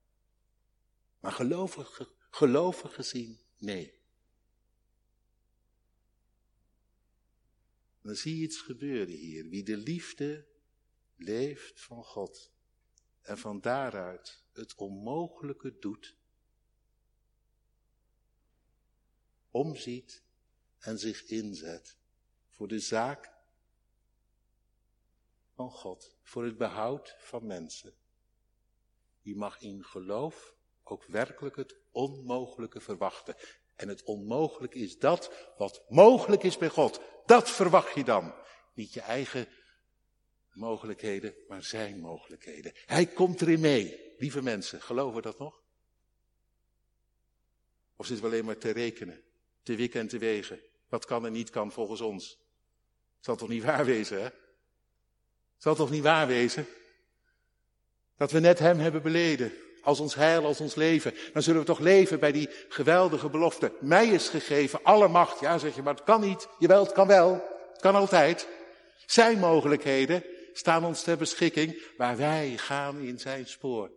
Maar 1.21 1.33
gelovig, 1.33 2.15
gelovig 2.31 2.95
gezien, 2.95 3.41
nee. 3.57 4.00
Dan 8.03 8.15
zie 8.15 8.37
je 8.37 8.43
iets 8.43 8.61
gebeuren 8.61 9.15
hier. 9.15 9.49
Wie 9.49 9.62
de 9.62 9.76
liefde 9.76 10.47
leeft 11.17 11.81
van 11.81 12.05
God 12.05 12.53
en 13.21 13.38
van 13.38 13.61
daaruit 13.61 14.45
het 14.53 14.75
onmogelijke 14.75 15.79
doet, 15.79 16.17
omziet 19.50 20.23
en 20.79 20.99
zich 20.99 21.25
inzet 21.25 21.97
voor 22.50 22.69
de 22.69 22.79
zaak 22.79 23.36
van 25.57 25.71
God, 25.71 26.17
voor 26.23 26.45
het 26.45 26.59
behoud 26.59 27.17
van 27.19 27.47
mensen. 27.47 27.95
Die 29.23 29.37
mag 29.37 29.61
in 29.61 29.85
geloof 29.85 30.55
ook 30.83 31.05
werkelijk 31.05 31.57
het 31.57 31.77
onmogelijke 31.91 32.81
verwachten. 32.81 33.37
En 33.75 33.89
het 33.89 34.03
onmogelijke 34.03 34.79
is 34.79 34.99
dat 34.99 35.53
wat 35.59 35.85
mogelijk 35.89 36.43
is 36.43 36.59
bij 36.59 36.69
God. 36.69 37.01
Dat 37.27 37.51
verwacht 37.51 37.95
je 37.95 38.05
dan. 38.05 38.35
Niet 38.75 38.93
je 38.93 39.01
eigen 39.01 39.49
mogelijkheden, 40.53 41.35
maar 41.49 41.63
zijn 41.63 42.01
mogelijkheden. 42.01 42.73
Hij 42.87 43.07
komt 43.07 43.41
erin 43.41 43.61
mee. 43.61 44.15
Lieve 44.19 44.43
mensen, 44.43 44.83
geloven 44.83 45.17
we 45.17 45.23
dat 45.23 45.39
nog? 45.39 45.63
Of 47.97 48.07
zitten 48.07 48.25
we 48.25 48.31
alleen 48.31 48.45
maar 48.45 48.59
te 48.59 48.71
rekenen, 48.71 49.23
te 49.63 49.77
wikken 49.77 50.01
en 50.01 50.09
te 50.09 50.19
wegen? 50.19 50.61
Wat 50.89 51.05
kan 51.05 51.27
en 51.27 51.33
niet 51.33 51.51
kan 51.51 51.73
volgens 51.73 52.01
ons? 52.01 52.31
Het 53.17 53.25
zal 53.25 53.37
toch 53.37 53.49
niet 53.49 53.65
waar 53.71 53.85
wezen, 53.85 54.23
hè? 54.23 54.29
Zal 55.57 55.75
toch 55.75 55.91
niet 55.91 56.03
waar 56.03 56.27
wezen? 56.27 56.67
Dat 58.17 58.31
we 58.31 58.41
net 58.41 58.59
Hem 58.59 58.79
hebben 58.79 59.03
beleden, 59.03 59.53
als 59.83 60.01
ons 60.01 60.15
heil, 60.15 60.45
als 60.45 60.61
ons 60.61 60.75
leven. 60.75 61.15
Dan 61.33 61.43
zullen 61.43 61.61
we 61.61 61.67
toch 61.67 61.79
leven 61.79 62.21
bij 62.21 62.33
die 62.33 62.49
geweldige 62.69 63.29
belofte. 63.29 63.73
Mij 63.81 64.07
is 64.09 64.29
gegeven 64.29 64.83
alle 64.83 65.09
macht. 65.09 65.41
Ja, 65.41 65.59
zeg 65.59 65.75
je, 65.75 65.83
maar 65.83 65.95
het 65.95 66.05
kan 66.05 66.21
niet. 66.21 66.49
Jawel, 66.59 66.85
het 66.85 66.93
kan 66.93 67.07
wel. 67.07 67.33
Het 67.73 67.81
kan 67.81 67.95
altijd. 67.95 68.49
Zijn 69.07 69.39
mogelijkheden 69.39 70.25
staan 70.53 70.85
ons 70.85 71.03
ter 71.03 71.17
beschikking, 71.17 71.83
waar 71.97 72.17
wij 72.17 72.57
gaan 72.57 72.99
in 73.01 73.19
zijn 73.19 73.47
spoor. 73.47 73.91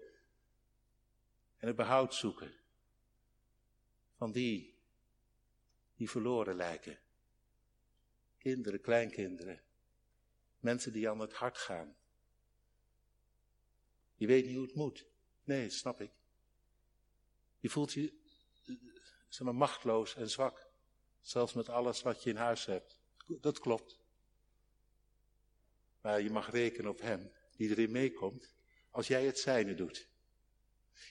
En 1.58 1.68
het 1.68 1.76
behoud 1.76 2.16
zoeken 2.16 2.54
van 4.18 4.32
die 4.32 4.78
die 5.96 6.10
verloren 6.10 6.56
lijken. 6.56 7.00
Kinderen, 8.38 8.82
kleinkinderen, 8.82 9.62
mensen 10.60 10.94
die 10.94 11.10
aan 11.10 11.20
het 11.20 11.34
hart 11.34 11.58
gaan. 11.58 11.96
Je 14.16 14.28
weet 14.28 14.46
niet 14.46 14.56
hoe 14.56 14.66
het 14.66 14.76
moet. 14.76 15.06
Nee, 15.44 15.70
snap 15.70 16.02
ik. 16.02 16.12
Je 17.60 17.70
voelt 17.70 17.94
je 17.94 18.14
zeg 19.30 19.42
maar, 19.46 19.56
machtloos 19.56 20.16
en 20.16 20.30
zwak. 20.30 20.68
Zelfs 21.22 21.54
met 21.54 21.70
alles 21.70 22.02
wat 22.02 22.24
je 22.24 22.30
in 22.30 22.36
huis 22.36 22.66
hebt. 22.66 23.00
Dat 23.28 23.60
klopt. 23.60 24.00
Maar 26.02 26.22
je 26.22 26.30
mag 26.30 26.52
rekenen 26.52 26.92
op 26.92 27.02
Hem, 27.02 27.32
die 27.56 27.70
erin 27.70 27.92
meekomt, 27.92 28.54
als 28.90 29.08
jij 29.08 29.26
het 29.26 29.40
zijne 29.40 29.76
doet. 29.76 30.08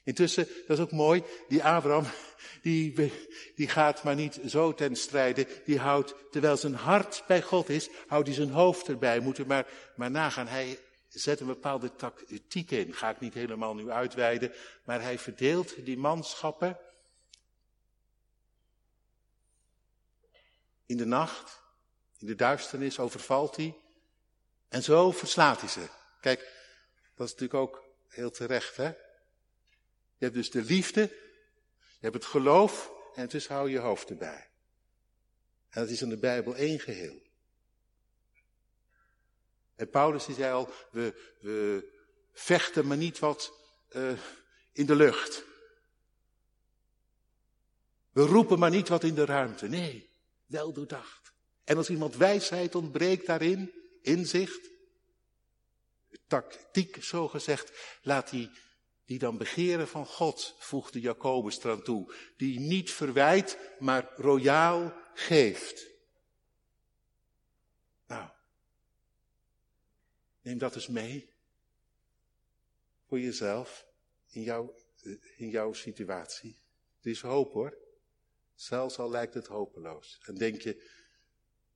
Intussen, 0.04 0.48
dat 0.66 0.78
is 0.78 0.84
ook 0.84 0.92
mooi, 0.92 1.22
die 1.48 1.64
Abraham, 1.64 2.06
die, 2.62 3.12
die 3.54 3.68
gaat 3.68 4.02
maar 4.02 4.14
niet 4.14 4.40
zo 4.46 4.74
ten 4.74 4.96
strijde. 4.96 5.46
Die 5.64 5.78
houdt, 5.78 6.14
terwijl 6.30 6.56
zijn 6.56 6.74
hart 6.74 7.24
bij 7.26 7.42
God 7.42 7.68
is, 7.68 7.88
houdt 8.06 8.26
hij 8.26 8.36
zijn 8.36 8.50
hoofd 8.50 8.88
erbij. 8.88 9.20
Moet 9.20 9.46
maar, 9.46 9.66
maar 9.96 10.10
nagaan. 10.10 10.46
Hij 10.46 10.78
zet 11.08 11.40
een 11.40 11.46
bepaalde 11.46 11.94
tactiek 11.96 12.70
in. 12.70 12.94
Ga 12.94 13.10
ik 13.10 13.20
niet 13.20 13.34
helemaal 13.34 13.74
nu 13.74 13.90
uitweiden. 13.90 14.52
Maar 14.84 15.02
hij 15.02 15.18
verdeelt 15.18 15.84
die 15.84 15.98
manschappen. 15.98 16.78
In 20.86 20.96
de 20.96 21.06
nacht, 21.06 21.62
in 22.18 22.26
de 22.26 22.34
duisternis 22.34 22.98
overvalt 22.98 23.56
hij. 23.56 23.76
En 24.68 24.82
zo 24.82 25.10
verslaat 25.10 25.60
hij 25.60 25.68
ze. 25.68 25.88
Kijk, 26.20 26.38
dat 27.14 27.26
is 27.26 27.32
natuurlijk 27.32 27.60
ook 27.60 27.84
heel 28.08 28.30
terecht, 28.30 28.76
hè? 28.76 28.92
Je 30.18 30.24
hebt 30.24 30.34
dus 30.34 30.50
de 30.50 30.62
liefde, 30.62 31.00
je 31.78 31.98
hebt 32.00 32.14
het 32.14 32.24
geloof 32.24 32.92
en 33.14 33.28
dus 33.28 33.48
hou 33.48 33.70
je 33.70 33.78
hoofd 33.78 34.10
erbij. 34.10 34.50
En 35.68 35.80
dat 35.80 35.90
is 35.90 36.02
in 36.02 36.08
de 36.08 36.18
Bijbel 36.18 36.56
één 36.56 36.80
geheel. 36.80 37.22
En 39.76 39.90
Paulus 39.90 40.24
die 40.26 40.34
zei 40.34 40.52
al, 40.52 40.72
we, 40.90 41.34
we 41.40 41.88
vechten 42.32 42.86
maar 42.86 42.96
niet 42.96 43.18
wat 43.18 43.52
uh, 43.90 44.18
in 44.72 44.86
de 44.86 44.94
lucht. 44.94 45.44
We 48.10 48.22
roepen 48.22 48.58
maar 48.58 48.70
niet 48.70 48.88
wat 48.88 49.04
in 49.04 49.14
de 49.14 49.24
ruimte. 49.24 49.68
Nee, 49.68 50.10
wel 50.46 50.72
doordacht. 50.72 51.32
En 51.64 51.76
als 51.76 51.90
iemand 51.90 52.16
wijsheid 52.16 52.74
ontbreekt 52.74 53.26
daarin, 53.26 53.72
inzicht, 54.02 54.70
tactiek 56.26 57.02
zo 57.02 57.28
gezegd, 57.28 57.98
laat 58.02 58.30
die, 58.30 58.50
die 59.08 59.18
dan 59.18 59.38
begeren 59.38 59.88
van 59.88 60.06
God, 60.06 60.54
voegde 60.58 61.00
Jacobus 61.00 61.58
eraan 61.58 61.82
toe, 61.82 62.14
die 62.36 62.60
niet 62.60 62.90
verwijt, 62.90 63.58
maar 63.78 64.12
royaal 64.16 64.94
geeft. 65.14 65.90
Nou, 68.06 68.30
neem 70.42 70.58
dat 70.58 70.74
eens 70.74 70.88
mee 70.88 71.30
voor 73.06 73.20
jezelf, 73.20 73.86
in 74.30 74.42
jouw, 74.42 74.74
in 75.36 75.48
jouw 75.48 75.72
situatie. 75.72 76.62
Er 77.00 77.10
is 77.10 77.20
hoop 77.20 77.52
hoor, 77.52 77.78
zelfs 78.54 78.98
al 78.98 79.10
lijkt 79.10 79.34
het 79.34 79.46
hopeloos. 79.46 80.20
En 80.24 80.34
denk 80.34 80.60
je, 80.60 80.90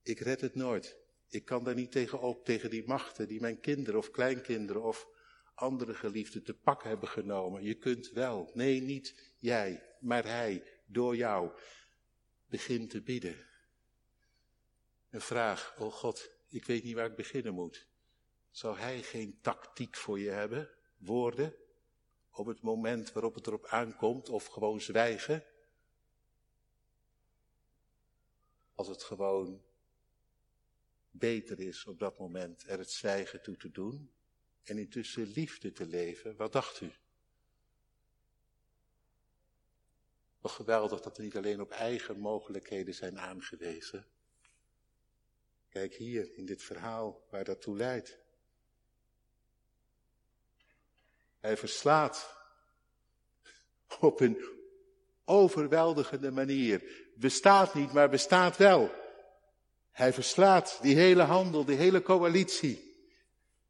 ik 0.03 0.19
red 0.19 0.41
het 0.41 0.55
nooit. 0.55 0.97
Ik 1.27 1.45
kan 1.45 1.63
daar 1.63 1.75
niet 1.75 1.91
tegen 1.91 2.19
op, 2.19 2.45
tegen 2.45 2.69
die 2.69 2.87
machten 2.87 3.27
die 3.27 3.41
mijn 3.41 3.59
kinderen 3.59 3.99
of 3.99 4.11
kleinkinderen 4.11 4.83
of 4.83 5.07
andere 5.53 5.93
geliefden 5.93 6.43
te 6.43 6.53
pak 6.53 6.83
hebben 6.83 7.09
genomen. 7.09 7.63
Je 7.63 7.73
kunt 7.73 8.09
wel. 8.09 8.51
Nee, 8.53 8.81
niet 8.81 9.33
jij, 9.39 9.95
maar 9.99 10.25
hij, 10.25 10.63
door 10.85 11.15
jou. 11.15 11.51
Begin 12.45 12.87
te 12.87 13.01
bidden. 13.01 13.45
Een 15.09 15.21
vraag, 15.21 15.75
oh 15.79 15.93
God, 15.93 16.29
ik 16.47 16.65
weet 16.65 16.83
niet 16.83 16.95
waar 16.95 17.09
ik 17.09 17.15
beginnen 17.15 17.53
moet. 17.53 17.87
Zou 18.51 18.77
hij 18.77 19.01
geen 19.01 19.39
tactiek 19.41 19.95
voor 19.95 20.19
je 20.19 20.29
hebben? 20.29 20.69
Woorden? 20.97 21.55
Op 22.31 22.45
het 22.45 22.61
moment 22.61 23.11
waarop 23.11 23.35
het 23.35 23.47
erop 23.47 23.65
aankomt 23.65 24.29
of 24.29 24.45
gewoon 24.45 24.81
zwijgen? 24.81 25.43
Als 28.75 28.87
het 28.87 29.03
gewoon 29.03 29.63
beter 31.11 31.59
is 31.59 31.85
op 31.85 31.99
dat 31.99 32.17
moment 32.17 32.63
er 32.67 32.77
het 32.77 32.91
zwijgen 32.91 33.41
toe 33.41 33.57
te 33.57 33.71
doen 33.71 34.11
en 34.63 34.77
intussen 34.77 35.31
liefde 35.31 35.71
te 35.71 35.85
leven. 35.85 36.35
Wat 36.35 36.51
dacht 36.51 36.81
u? 36.81 36.91
Toch 40.41 40.55
geweldig 40.55 41.01
dat 41.01 41.17
we 41.17 41.23
niet 41.23 41.37
alleen 41.37 41.61
op 41.61 41.71
eigen 41.71 42.19
mogelijkheden 42.19 42.93
zijn 42.93 43.19
aangewezen. 43.19 44.07
Kijk 45.69 45.93
hier 45.93 46.33
in 46.35 46.45
dit 46.45 46.63
verhaal 46.63 47.27
waar 47.29 47.43
dat 47.43 47.61
toe 47.61 47.77
leidt. 47.77 48.17
Hij 51.39 51.57
verslaat 51.57 52.37
op 53.99 54.19
een 54.19 54.45
overweldigende 55.25 56.31
manier. 56.31 56.83
Bestaat 57.15 57.73
niet, 57.73 57.93
maar 57.93 58.09
bestaat 58.09 58.57
wel. 58.57 58.91
Hij 59.91 60.13
verslaat 60.13 60.79
die 60.81 60.95
hele 60.95 61.23
handel, 61.23 61.65
die 61.65 61.75
hele 61.75 62.01
coalitie. 62.01 62.92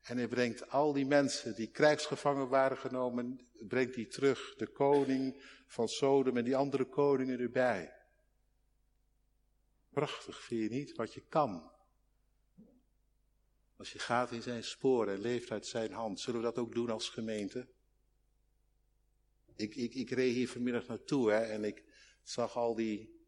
En 0.03 0.17
hij 0.17 0.27
brengt 0.27 0.69
al 0.69 0.93
die 0.93 1.05
mensen 1.05 1.55
die 1.55 1.71
krijgsgevangen 1.71 2.47
waren 2.47 2.77
genomen, 2.77 3.49
brengt 3.67 3.95
hij 3.95 4.05
terug. 4.05 4.55
De 4.55 4.67
koning 4.67 5.43
van 5.67 5.87
Sodom 5.87 6.37
en 6.37 6.43
die 6.43 6.55
andere 6.55 6.85
koningen 6.85 7.39
erbij. 7.39 7.93
Prachtig, 9.89 10.43
vind 10.43 10.61
je 10.61 10.69
niet? 10.69 10.95
Wat 10.95 11.13
je 11.13 11.23
kan. 11.29 11.71
Als 13.77 13.91
je 13.91 13.99
gaat 13.99 14.31
in 14.31 14.41
zijn 14.41 14.63
sporen 14.63 15.13
en 15.13 15.21
leeft 15.21 15.51
uit 15.51 15.65
zijn 15.65 15.91
hand, 15.91 16.19
zullen 16.19 16.39
we 16.39 16.45
dat 16.45 16.57
ook 16.57 16.73
doen 16.73 16.89
als 16.89 17.09
gemeente? 17.09 17.67
Ik, 19.55 19.75
ik, 19.75 19.93
ik 19.93 20.09
reed 20.09 20.33
hier 20.33 20.49
vanmiddag 20.49 20.87
naartoe 20.87 21.31
hè, 21.31 21.39
en 21.39 21.63
ik 21.63 21.83
zag 22.23 22.55
al 22.55 22.75
die, 22.75 23.21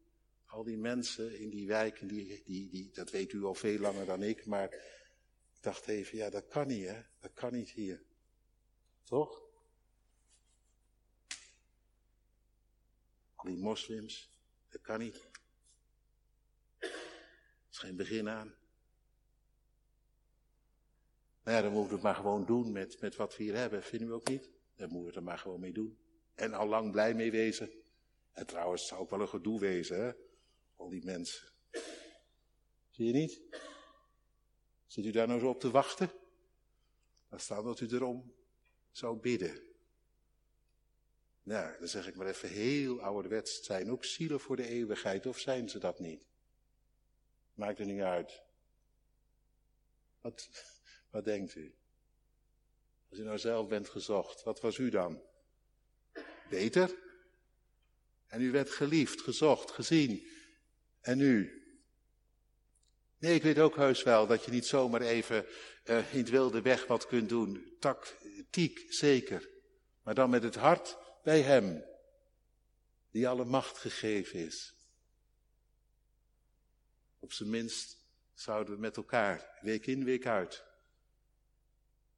al 0.46 0.64
die 0.64 0.78
mensen 0.78 1.38
in 1.38 1.50
die 1.50 1.66
wijken, 1.66 2.06
die, 2.06 2.42
die, 2.44 2.68
die, 2.68 2.90
dat 2.92 3.10
weet 3.10 3.32
u 3.32 3.44
al 3.44 3.54
veel 3.54 3.78
langer 3.78 4.06
dan 4.06 4.22
ik, 4.22 4.46
maar 4.46 4.95
dacht 5.66 5.86
even, 5.86 6.18
ja 6.18 6.30
dat 6.30 6.46
kan 6.46 6.66
niet 6.66 6.86
hè, 6.86 7.02
dat 7.20 7.32
kan 7.34 7.52
niet 7.52 7.70
hier. 7.70 8.02
Toch? 9.02 9.42
Al 13.34 13.44
die 13.44 13.56
moslims, 13.56 14.30
dat 14.68 14.80
kan 14.80 14.98
niet. 14.98 15.28
Er 16.78 17.70
is 17.70 17.78
geen 17.78 17.96
begin 17.96 18.28
aan. 18.28 18.54
Nou 21.42 21.56
ja, 21.56 21.62
dan 21.62 21.72
moeten 21.72 21.88
we 21.88 21.94
het 21.94 22.04
maar 22.04 22.14
gewoon 22.14 22.46
doen 22.46 22.72
met, 22.72 23.00
met 23.00 23.16
wat 23.16 23.36
we 23.36 23.42
hier 23.42 23.56
hebben, 23.56 23.82
vinden 23.82 24.08
we 24.08 24.14
ook 24.14 24.28
niet? 24.28 24.50
Dan 24.76 24.88
moeten 24.88 25.00
we 25.00 25.06
het 25.06 25.16
er 25.16 25.22
maar 25.22 25.38
gewoon 25.38 25.60
mee 25.60 25.72
doen. 25.72 25.98
En 26.34 26.52
al 26.52 26.66
lang 26.66 26.92
blij 26.92 27.14
mee 27.14 27.30
wezen. 27.30 27.70
En 28.32 28.46
trouwens, 28.46 28.80
het 28.80 28.90
zou 28.90 29.00
ook 29.00 29.10
wel 29.10 29.20
een 29.20 29.28
gedoe 29.28 29.60
wezen, 29.60 30.04
hè? 30.04 30.12
Al 30.76 30.88
die 30.88 31.04
mensen. 31.04 31.48
Zie 32.90 33.06
je 33.06 33.12
niet? 33.12 33.42
Zit 34.86 35.04
u 35.04 35.10
daar 35.10 35.26
nou 35.26 35.40
zo 35.40 35.48
op 35.48 35.60
te 35.60 35.70
wachten? 35.70 36.10
Dan 37.28 37.40
staat 37.40 37.64
dat 37.64 37.80
u 37.80 37.88
erom 37.88 38.34
zou 38.90 39.16
bidden. 39.16 39.62
Nou, 41.42 41.78
dan 41.78 41.88
zeg 41.88 42.06
ik 42.06 42.16
maar 42.16 42.26
even 42.26 42.48
heel 42.48 43.00
ouderwets. 43.00 43.64
Zijn 43.64 43.90
ook 43.90 44.04
zielen 44.04 44.40
voor 44.40 44.56
de 44.56 44.68
eeuwigheid, 44.68 45.26
of 45.26 45.38
zijn 45.38 45.68
ze 45.68 45.78
dat 45.78 45.98
niet? 45.98 46.26
Maakt 47.54 47.78
er 47.78 47.86
niet 47.86 48.00
uit. 48.00 48.42
Wat, 50.20 50.48
wat 51.10 51.24
denkt 51.24 51.54
u? 51.54 51.74
Als 53.10 53.18
u 53.18 53.22
nou 53.22 53.38
zelf 53.38 53.68
bent 53.68 53.88
gezocht, 53.88 54.42
wat 54.42 54.60
was 54.60 54.78
u 54.78 54.90
dan? 54.90 55.22
Beter? 56.48 56.94
En 58.26 58.40
u 58.40 58.50
werd 58.50 58.70
geliefd, 58.70 59.20
gezocht, 59.20 59.70
gezien. 59.70 60.26
En 61.00 61.18
nu? 61.18 61.65
Nee, 63.18 63.34
ik 63.34 63.42
weet 63.42 63.58
ook 63.58 63.76
heus 63.76 64.02
wel 64.02 64.26
dat 64.26 64.44
je 64.44 64.50
niet 64.50 64.66
zomaar 64.66 65.00
even 65.00 65.46
uh, 65.84 66.14
in 66.14 66.18
het 66.18 66.30
wilde 66.30 66.62
weg 66.62 66.86
wat 66.86 67.06
kunt 67.06 67.28
doen. 67.28 67.76
Tactiek, 67.80 68.86
zeker. 68.88 69.48
Maar 70.02 70.14
dan 70.14 70.30
met 70.30 70.42
het 70.42 70.54
hart 70.54 70.98
bij 71.22 71.40
Hem, 71.40 71.84
die 73.10 73.28
alle 73.28 73.44
macht 73.44 73.78
gegeven 73.78 74.38
is. 74.38 74.74
Op 77.18 77.32
zijn 77.32 77.50
minst 77.50 78.04
zouden 78.34 78.74
we 78.74 78.80
met 78.80 78.96
elkaar, 78.96 79.58
week 79.60 79.86
in, 79.86 80.04
week 80.04 80.26
uit, 80.26 80.64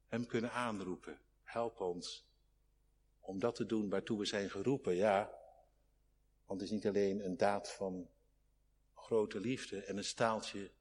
Hem 0.07 0.25
kunnen 0.25 0.51
aanroepen. 0.51 1.19
Help 1.43 1.79
ons 1.79 2.27
om 3.19 3.39
dat 3.39 3.55
te 3.55 3.65
doen 3.65 3.89
waartoe 3.89 4.19
we 4.19 4.25
zijn 4.25 4.49
geroepen, 4.49 4.95
ja. 4.95 5.31
Want 6.45 6.59
het 6.59 6.69
is 6.69 6.75
niet 6.75 6.87
alleen 6.87 7.25
een 7.25 7.37
daad 7.37 7.71
van 7.71 8.09
grote 8.95 9.39
liefde 9.39 9.83
en 9.83 9.97
een 9.97 10.03
staaltje 10.03 10.71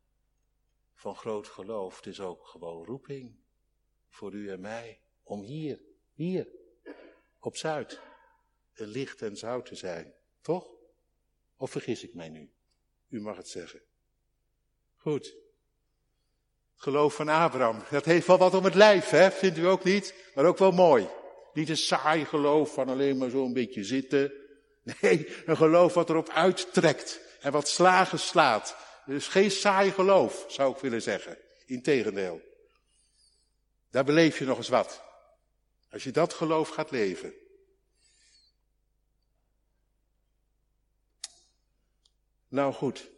van 0.99 1.17
groot 1.17 1.49
geloof. 1.49 1.97
Het 1.97 2.07
is 2.07 2.21
ook 2.21 2.47
gewoon 2.47 2.85
roeping 2.85 3.37
voor 4.09 4.33
u 4.33 4.51
en 4.51 4.61
mij 4.61 5.01
om 5.23 5.43
hier, 5.43 5.81
hier, 6.13 6.49
op 7.41 7.57
Zuid, 7.57 8.01
een 8.75 8.87
licht 8.87 9.23
en 9.23 9.37
zout 9.37 9.67
te 9.67 9.75
zijn. 9.75 10.15
Toch? 10.41 10.71
Of 11.57 11.71
vergis 11.71 12.03
ik 12.03 12.15
mij 12.15 12.29
nu? 12.29 12.51
U 13.09 13.21
mag 13.21 13.37
het 13.37 13.49
zeggen. 13.49 13.81
Goed. 14.97 15.35
Geloof 16.75 17.15
van 17.15 17.29
Abraham. 17.29 17.83
Dat 17.91 18.05
heeft 18.05 18.27
wel 18.27 18.39
wat 18.39 18.55
om 18.55 18.65
het 18.65 18.75
lijf, 18.75 19.11
hè? 19.11 19.31
Vindt 19.31 19.59
u 19.59 19.67
ook 19.67 19.85
niet? 19.85 20.15
Maar 20.35 20.45
ook 20.45 20.59
wel 20.59 20.73
mooi. 20.73 21.09
Niet 21.53 21.69
een 21.69 21.77
saai 21.77 22.25
geloof 22.25 22.73
van 22.73 22.89
alleen 22.89 23.19
maar 23.19 23.31
zo'n 23.31 23.53
beetje 23.53 23.85
zitten. 23.85 24.33
Nee, 25.01 25.45
een 25.47 25.57
geloof 25.57 25.95
wat 25.95 26.11
erop 26.11 26.29
uittrekt 26.29 27.21
en 27.41 27.53
wat 27.53 27.69
slagen 27.69 28.19
slaat. 28.19 28.88
Dus 29.09 29.29
geen 29.29 29.51
saai 29.51 29.91
geloof, 29.91 30.45
zou 30.49 30.75
ik 30.75 30.81
willen 30.81 31.03
zeggen. 31.03 31.39
Integendeel. 31.67 32.41
Daar 33.91 34.05
beleef 34.05 34.39
je 34.39 34.45
nog 34.45 34.57
eens 34.57 34.69
wat. 34.69 35.03
Als 35.91 36.05
je 36.05 36.11
dat 36.11 36.35
geloof 36.35 36.69
gaat 36.69 36.91
leven. 36.91 37.33
Nou 42.49 42.73
goed, 42.73 43.09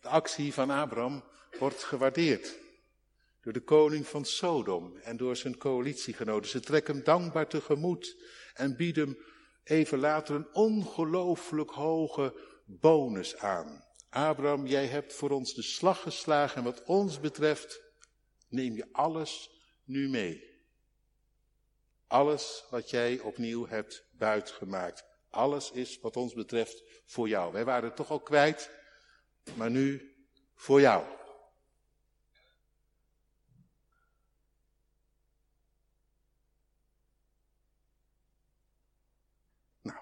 de 0.00 0.08
actie 0.08 0.52
van 0.54 0.70
Abraham 0.70 1.24
wordt 1.58 1.84
gewaardeerd 1.84 2.58
door 3.40 3.52
de 3.52 3.64
koning 3.64 4.06
van 4.06 4.24
Sodom 4.24 4.96
en 4.96 5.16
door 5.16 5.36
zijn 5.36 5.58
coalitiegenoten. 5.58 6.50
Ze 6.50 6.60
trekken 6.60 6.94
hem 6.94 7.04
dankbaar 7.04 7.48
tegemoet 7.48 8.16
en 8.54 8.76
bieden 8.76 9.08
hem 9.08 9.18
even 9.64 9.98
later 9.98 10.34
een 10.34 10.54
ongelooflijk 10.54 11.70
hoge 11.70 12.34
bonus 12.64 13.36
aan. 13.36 13.88
Abraham, 14.10 14.66
jij 14.66 14.86
hebt 14.86 15.12
voor 15.12 15.30
ons 15.30 15.54
de 15.54 15.62
slag 15.62 16.02
geslagen 16.02 16.56
en 16.56 16.64
wat 16.64 16.84
ons 16.84 17.20
betreft 17.20 17.82
neem 18.48 18.76
je 18.76 18.88
alles 18.92 19.50
nu 19.84 20.08
mee. 20.08 20.48
Alles 22.06 22.64
wat 22.70 22.90
jij 22.90 23.20
opnieuw 23.20 23.66
hebt 23.66 24.04
buitgemaakt. 24.10 25.04
Alles 25.28 25.70
is 25.70 26.00
wat 26.00 26.16
ons 26.16 26.34
betreft 26.34 26.82
voor 27.04 27.28
jou. 27.28 27.52
Wij 27.52 27.64
waren 27.64 27.84
het 27.84 27.96
toch 27.96 28.10
al 28.10 28.20
kwijt, 28.20 28.70
maar 29.56 29.70
nu 29.70 30.14
voor 30.54 30.80
jou. 30.80 31.04
Nou, 39.82 39.98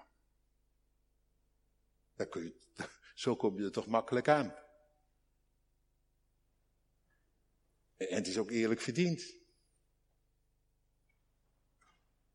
daar 2.15 2.27
kun 2.27 2.43
je, 2.43 2.58
zo 3.19 3.35
kom 3.35 3.57
je 3.57 3.63
er 3.63 3.71
toch 3.71 3.87
makkelijk 3.87 4.27
aan. 4.27 4.55
En 7.97 8.15
het 8.15 8.27
is 8.27 8.37
ook 8.37 8.51
eerlijk 8.51 8.81
verdiend. 8.81 9.37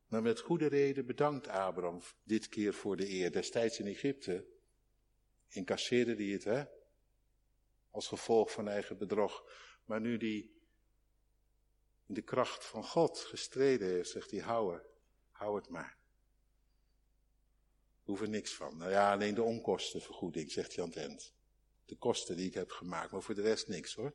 Maar 0.07 0.23
met 0.23 0.41
goede 0.41 0.67
reden 0.67 1.07
bedankt 1.07 1.49
Abraham 1.49 2.03
dit 2.23 2.49
keer 2.49 2.75
voor 2.75 2.97
de 2.97 3.11
eer. 3.11 3.33
Destijds 3.33 3.79
in 3.79 3.87
Egypte 3.87 4.47
incasseerde 5.49 6.15
hij 6.15 6.33
het, 6.33 6.45
hè? 6.45 6.65
Als 7.91 8.09
gevolg 8.09 8.53
van 8.53 8.69
eigen 8.69 8.99
bedrog. 8.99 9.51
Maar 9.85 10.01
nu 10.01 10.17
die 10.17 10.63
in 12.07 12.15
de 12.15 12.23
kracht 12.23 12.65
van 12.65 12.85
God 12.85 13.19
gestreden 13.19 13.89
heeft, 13.89 14.11
zegt 14.11 14.31
hij, 14.31 14.41
hou 14.41 14.81
hou 15.31 15.57
het 15.57 15.69
maar. 15.69 16.04
Hoef 18.05 18.21
er 18.21 18.29
niks 18.29 18.55
van. 18.55 18.77
Nou 18.77 18.91
ja, 18.91 19.13
alleen 19.13 19.35
de 19.35 19.43
onkostenvergoeding, 19.43 20.53
zegt 20.53 20.77
het 20.77 20.97
eind. 20.97 21.35
De 21.85 21.97
kosten 21.97 22.37
die 22.37 22.47
ik 22.47 22.55
heb 22.55 22.71
gemaakt, 22.71 23.13
maar 23.13 23.23
voor 23.23 23.35
de 23.35 23.43
rest 23.43 23.69
niks 23.69 23.95
hoor. 23.95 24.15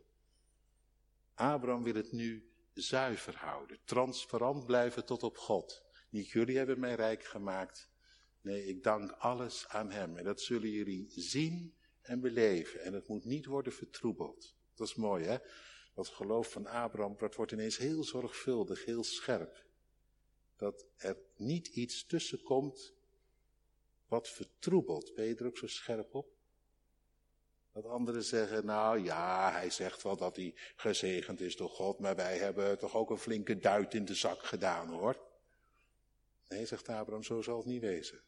Abraham 1.33 1.83
wil 1.83 1.93
het 1.93 2.11
nu 2.11 2.51
zuiver 2.73 3.35
houden, 3.35 3.79
transparant 3.85 4.65
blijven 4.65 5.05
tot 5.05 5.23
op 5.23 5.37
God. 5.37 5.83
Niet 6.09 6.29
jullie 6.29 6.57
hebben 6.57 6.79
mij 6.79 6.95
rijk 6.95 7.23
gemaakt. 7.23 7.89
Nee, 8.41 8.65
ik 8.65 8.83
dank 8.83 9.11
alles 9.11 9.67
aan 9.67 9.91
Hem. 9.91 10.17
En 10.17 10.23
dat 10.23 10.41
zullen 10.41 10.69
jullie 10.69 11.11
zien 11.15 11.75
en 12.01 12.19
beleven. 12.19 12.81
En 12.81 12.93
het 12.93 13.07
moet 13.07 13.25
niet 13.25 13.45
worden 13.45 13.73
vertroebeld. 13.73 14.55
Dat 14.75 14.87
is 14.87 14.95
mooi, 14.95 15.25
hè? 15.25 15.37
Dat 15.93 16.07
geloof 16.07 16.51
van 16.51 16.67
Abraham, 16.67 17.15
dat 17.17 17.35
wordt 17.35 17.51
ineens 17.51 17.77
heel 17.77 18.03
zorgvuldig, 18.03 18.85
heel 18.85 19.03
scherp. 19.03 19.65
Dat 20.55 20.85
er 20.97 21.17
niet 21.35 21.67
iets 21.67 22.05
tussen 22.05 22.41
komt 22.41 22.93
wat 24.09 24.29
vertroebelt. 24.29 25.13
Ben 25.15 25.25
je 25.25 25.35
er 25.35 25.45
ook 25.45 25.57
zo 25.57 25.67
scherp 25.67 26.15
op? 26.15 26.37
Dat 27.71 27.85
anderen 27.85 28.23
zeggen, 28.23 28.65
nou 28.65 29.03
ja, 29.03 29.51
hij 29.51 29.69
zegt 29.69 30.03
wel 30.03 30.17
dat 30.17 30.35
hij 30.35 30.55
gezegend 30.75 31.41
is 31.41 31.55
door 31.55 31.69
God, 31.69 31.99
maar 31.99 32.15
wij 32.15 32.37
hebben 32.37 32.77
toch 32.77 32.95
ook 32.95 33.09
een 33.09 33.17
flinke 33.17 33.57
duit 33.57 33.93
in 33.93 34.05
de 34.05 34.15
zak 34.15 34.43
gedaan 34.43 34.89
hoor. 34.89 35.27
Nee, 36.47 36.65
zegt 36.65 36.89
Abraham, 36.89 37.23
zo 37.23 37.41
zal 37.41 37.57
het 37.57 37.65
niet 37.65 37.81
wezen. 37.81 38.21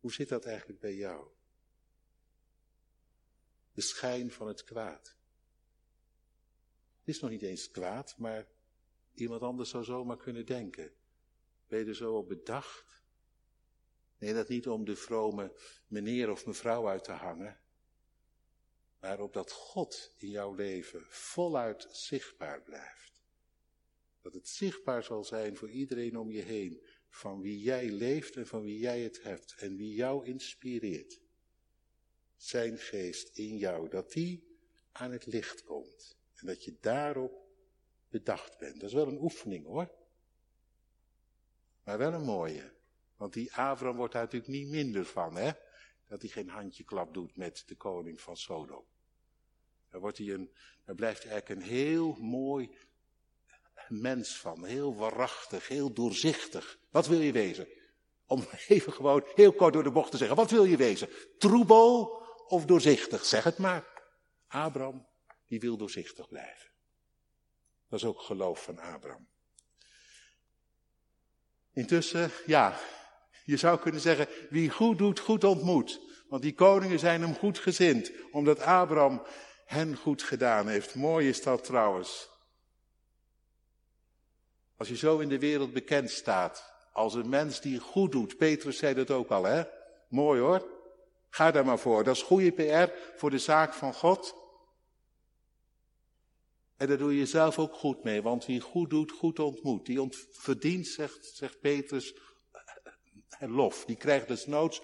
Hoe 0.00 0.12
zit 0.12 0.28
dat 0.28 0.44
eigenlijk 0.44 0.80
bij 0.80 0.94
jou? 0.94 1.26
De 3.72 3.80
schijn 3.80 4.30
van 4.30 4.46
het 4.46 4.64
kwaad. 4.64 5.16
Het 6.98 7.08
is 7.08 7.20
nog 7.20 7.30
niet 7.30 7.42
eens 7.42 7.70
kwaad, 7.70 8.14
maar 8.18 8.46
iemand 9.14 9.42
anders 9.42 9.70
zou 9.70 9.84
zomaar 9.84 10.16
kunnen 10.16 10.46
denken. 10.46 10.92
Ben 11.68 11.78
je 11.78 11.84
er 11.84 11.94
zo 11.94 12.16
op 12.16 12.28
bedacht? 12.28 13.01
Nee, 14.22 14.34
dat 14.34 14.48
niet 14.48 14.68
om 14.68 14.84
de 14.84 14.96
vrome 14.96 15.52
meneer 15.86 16.30
of 16.30 16.46
mevrouw 16.46 16.88
uit 16.88 17.04
te 17.04 17.12
hangen, 17.12 17.60
maar 19.00 19.20
opdat 19.20 19.52
God 19.52 20.14
in 20.16 20.28
jouw 20.28 20.54
leven 20.54 21.04
voluit 21.08 21.86
zichtbaar 21.90 22.62
blijft. 22.62 23.22
Dat 24.20 24.34
het 24.34 24.48
zichtbaar 24.48 25.02
zal 25.02 25.24
zijn 25.24 25.56
voor 25.56 25.70
iedereen 25.70 26.18
om 26.18 26.30
je 26.30 26.40
heen, 26.42 26.86
van 27.08 27.40
wie 27.40 27.58
jij 27.58 27.90
leeft 27.90 28.36
en 28.36 28.46
van 28.46 28.62
wie 28.62 28.78
jij 28.78 29.00
het 29.00 29.22
hebt 29.22 29.54
en 29.58 29.76
wie 29.76 29.94
jou 29.94 30.26
inspireert. 30.26 31.20
Zijn 32.36 32.78
geest 32.78 33.38
in 33.38 33.56
jou, 33.56 33.88
dat 33.88 34.12
die 34.12 34.58
aan 34.92 35.12
het 35.12 35.26
licht 35.26 35.62
komt. 35.62 36.16
En 36.34 36.46
dat 36.46 36.64
je 36.64 36.76
daarop 36.80 37.48
bedacht 38.08 38.58
bent. 38.58 38.80
Dat 38.80 38.88
is 38.88 38.94
wel 38.94 39.08
een 39.08 39.22
oefening 39.22 39.66
hoor. 39.66 39.92
Maar 41.84 41.98
wel 41.98 42.12
een 42.12 42.24
mooie. 42.24 42.80
Want 43.22 43.34
die 43.34 43.54
Abraham 43.54 43.96
wordt 43.96 44.12
daar 44.12 44.22
natuurlijk 44.22 44.52
niet 44.52 44.68
minder 44.68 45.04
van, 45.04 45.36
hè? 45.36 45.50
Dat 46.08 46.20
hij 46.20 46.30
geen 46.30 46.48
handjeklap 46.48 47.14
doet 47.14 47.36
met 47.36 47.62
de 47.66 47.74
koning 47.74 48.20
van 48.20 48.36
Sodom. 48.36 48.84
Daar, 49.90 50.00
wordt 50.00 50.18
hij 50.18 50.28
een, 50.28 50.52
daar 50.84 50.94
blijft 50.94 51.22
hij 51.22 51.32
eigenlijk 51.32 51.60
een 51.60 51.68
heel 51.68 52.16
mooi 52.20 52.76
mens 53.88 54.38
van. 54.38 54.64
Heel 54.64 54.96
waarachtig, 54.96 55.68
heel 55.68 55.92
doorzichtig. 55.92 56.78
Wat 56.90 57.06
wil 57.06 57.20
je 57.20 57.32
wezen? 57.32 57.68
Om 58.26 58.44
even 58.68 58.92
gewoon 58.92 59.22
heel 59.34 59.52
kort 59.52 59.72
door 59.72 59.82
de 59.82 59.90
bocht 59.90 60.10
te 60.10 60.16
zeggen. 60.16 60.36
Wat 60.36 60.50
wil 60.50 60.64
je 60.64 60.76
wezen? 60.76 61.08
Troebel 61.38 62.22
of 62.46 62.64
doorzichtig? 62.64 63.24
Zeg 63.24 63.44
het 63.44 63.58
maar. 63.58 64.02
Abraham, 64.46 65.06
die 65.46 65.60
wil 65.60 65.76
doorzichtig 65.76 66.28
blijven. 66.28 66.70
Dat 67.88 67.98
is 67.98 68.06
ook 68.06 68.20
geloof 68.20 68.62
van 68.62 68.78
Abraham. 68.78 69.28
Intussen, 71.72 72.30
ja, 72.46 72.80
je 73.44 73.56
zou 73.56 73.78
kunnen 73.78 74.00
zeggen, 74.00 74.28
wie 74.50 74.70
goed 74.70 74.98
doet, 74.98 75.18
goed 75.18 75.44
ontmoet. 75.44 76.00
Want 76.28 76.42
die 76.42 76.54
koningen 76.54 76.98
zijn 76.98 77.20
hem 77.20 77.34
goed 77.34 77.58
gezind, 77.58 78.12
omdat 78.30 78.60
Abraham 78.60 79.22
hen 79.66 79.96
goed 79.96 80.22
gedaan 80.22 80.68
heeft. 80.68 80.94
Mooi 80.94 81.28
is 81.28 81.42
dat 81.42 81.64
trouwens. 81.64 82.28
Als 84.76 84.88
je 84.88 84.96
zo 84.96 85.18
in 85.18 85.28
de 85.28 85.38
wereld 85.38 85.72
bekend 85.72 86.10
staat, 86.10 86.72
als 86.92 87.14
een 87.14 87.28
mens 87.28 87.60
die 87.60 87.78
goed 87.78 88.12
doet. 88.12 88.36
Petrus 88.36 88.78
zei 88.78 88.94
dat 88.94 89.10
ook 89.10 89.30
al, 89.30 89.44
hè? 89.44 89.62
Mooi 90.08 90.40
hoor. 90.40 90.66
Ga 91.30 91.50
daar 91.50 91.64
maar 91.64 91.78
voor. 91.78 92.04
Dat 92.04 92.16
is 92.16 92.22
goede 92.22 92.50
PR 92.50 92.92
voor 93.16 93.30
de 93.30 93.38
zaak 93.38 93.74
van 93.74 93.94
God. 93.94 94.34
En 96.76 96.88
daar 96.88 96.98
doe 96.98 97.16
je 97.16 97.26
zelf 97.26 97.58
ook 97.58 97.74
goed 97.74 98.04
mee, 98.04 98.22
want 98.22 98.46
wie 98.46 98.60
goed 98.60 98.90
doet, 98.90 99.10
goed 99.10 99.38
ontmoet. 99.38 99.86
Die 99.86 100.08
verdient, 100.30 100.86
zegt, 100.86 101.26
zegt 101.34 101.60
Petrus, 101.60 102.14
lof. 103.40 103.84
Die 103.84 103.96
krijgt 103.96 104.28
dus 104.28 104.46
noods 104.46 104.82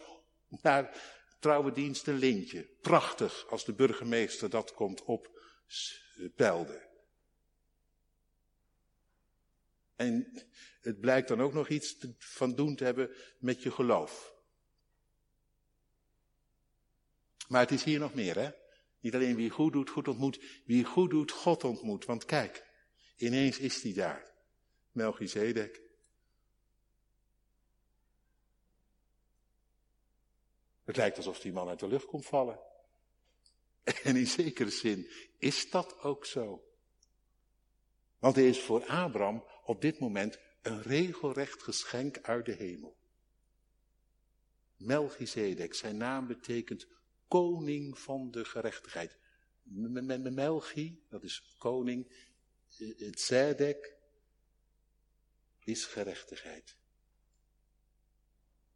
naar 0.49 1.03
trouwe 1.39 1.73
dienst 1.73 2.07
een 2.07 2.19
lintje. 2.19 2.69
Prachtig 2.81 3.47
als 3.51 3.65
de 3.65 3.75
burgemeester 3.75 4.51
dat 4.51 4.75
komt 4.75 5.03
opbelden. 5.05 6.87
En 9.97 10.47
het 10.81 11.01
blijkt 11.01 11.29
dan 11.29 11.41
ook 11.41 11.53
nog 11.53 11.69
iets 11.69 11.97
van 12.19 12.55
doen 12.55 12.77
te 12.77 12.85
hebben 12.85 13.11
met 13.39 13.63
je 13.63 13.71
geloof. 13.71 14.37
Maar 17.49 17.61
het 17.61 17.71
is 17.71 17.85
hier 17.85 17.99
nog 17.99 18.15
meer, 18.15 18.39
hè? 18.39 18.51
Niet 19.01 19.15
alleen 19.15 19.37
wie 19.37 19.51
goed 19.51 19.73
doet, 19.73 19.91
goed 19.91 20.09
ontmoet. 20.09 20.41
Wie 20.65 20.85
goed 20.85 21.11
doet, 21.11 21.31
God 21.31 21.65
ontmoet. 21.65 22.05
Want 22.05 22.25
kijk, 22.25 22.65
ineens 23.17 23.59
is 23.59 23.83
hij 23.83 23.93
daar. 23.93 24.33
Melchizedek. 24.93 25.88
Het 30.89 30.97
lijkt 30.97 31.17
alsof 31.17 31.41
die 31.41 31.53
man 31.53 31.69
uit 31.69 31.81
de 31.81 31.89
lucht 31.89 32.07
komt 32.07 32.27
vallen. 32.27 32.61
En 34.05 34.17
in 34.17 34.27
zekere 34.27 34.71
zin 34.71 35.11
is 35.39 35.71
dat 35.71 35.99
ook 36.01 36.27
zo. 36.27 36.65
Want 38.19 38.37
hij 38.37 38.49
is 38.49 38.61
voor 38.61 38.87
Abraham 38.87 39.45
op 39.65 39.81
dit 39.81 39.99
moment 39.99 40.39
een 40.63 40.83
regelrecht 40.83 41.63
geschenk 41.63 42.19
uit 42.23 42.47
de 42.47 42.53
hemel. 42.53 42.97
Melchizedek, 44.77 45.75
zijn 45.75 45.97
naam 45.97 46.27
betekent 46.27 46.87
koning 47.29 47.99
van 47.99 48.31
de 48.31 48.45
gerechtigheid. 48.45 49.19
Melchi, 49.63 51.05
dat 51.09 51.23
is 51.23 51.55
koning, 51.59 52.13
het 52.77 53.21
Zedek 53.21 53.97
is 55.65 55.85
gerechtigheid. 55.85 56.77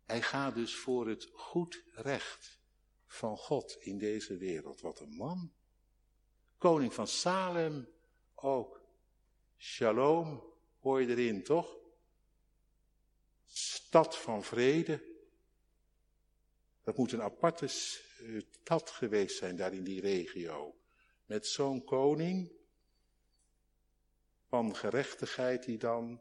Hij 0.06 0.22
gaat 0.22 0.54
dus 0.54 0.76
voor 0.76 1.08
het 1.08 1.30
goed 1.34 1.82
recht 1.94 2.60
van 3.06 3.36
God 3.36 3.76
in 3.80 3.98
deze 3.98 4.36
wereld. 4.36 4.80
Wat 4.80 5.00
een 5.00 5.16
man. 5.16 5.52
Koning 6.58 6.94
van 6.94 7.06
Salem 7.06 7.88
ook. 8.34 8.80
Shalom 9.56 10.42
hoor 10.80 11.00
je 11.00 11.08
erin, 11.08 11.42
toch? 11.42 11.76
Stad 13.46 14.18
van 14.18 14.44
vrede. 14.44 15.10
Dat 16.82 16.96
moet 16.96 17.12
een 17.12 17.22
aparte 17.22 17.66
stad 17.66 18.90
geweest 18.90 19.36
zijn 19.36 19.56
daar 19.56 19.72
in 19.72 19.84
die 19.84 20.00
regio. 20.00 20.74
Met 21.24 21.46
zo'n 21.46 21.84
koning 21.84 22.52
van 24.48 24.76
gerechtigheid 24.76 25.64
die 25.64 25.78
dan 25.78 26.20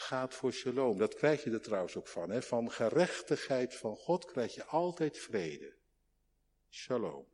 gaat 0.00 0.34
voor 0.34 0.52
shalom. 0.52 0.98
Dat 0.98 1.14
krijg 1.14 1.44
je 1.44 1.50
er 1.50 1.60
trouwens 1.60 1.96
ook 1.96 2.08
van. 2.08 2.30
Hè? 2.30 2.42
Van 2.42 2.70
gerechtigheid 2.70 3.74
van 3.74 3.96
God 3.96 4.24
krijg 4.24 4.54
je 4.54 4.64
altijd 4.64 5.18
vrede. 5.18 5.72
Shalom. 6.70 7.26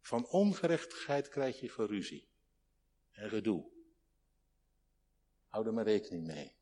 Van 0.00 0.26
ongerechtigheid 0.26 1.28
krijg 1.28 1.60
je 1.60 1.68
geruzie 1.68 2.28
en 3.10 3.28
gedoe. 3.28 3.64
Hou 5.48 5.66
er 5.66 5.74
maar 5.74 5.84
rekening 5.84 6.26
mee. 6.26 6.54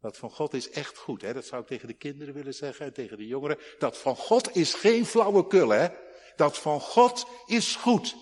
Dat 0.00 0.16
van 0.16 0.30
God 0.30 0.54
is 0.54 0.70
echt 0.70 0.96
goed, 0.96 1.22
hè? 1.22 1.32
dat 1.32 1.44
zou 1.44 1.62
ik 1.62 1.68
tegen 1.68 1.88
de 1.88 1.94
kinderen 1.94 2.34
willen 2.34 2.54
zeggen 2.54 2.86
en 2.86 2.92
tegen 2.92 3.16
de 3.16 3.26
jongeren. 3.26 3.58
Dat 3.78 3.98
van 3.98 4.16
God 4.16 4.56
is 4.56 4.74
geen 4.74 5.06
flauwekul, 5.06 5.68
hè? 5.68 5.88
Dat 6.36 6.58
van 6.58 6.80
God 6.80 7.26
is 7.46 7.76
goed. 7.76 8.19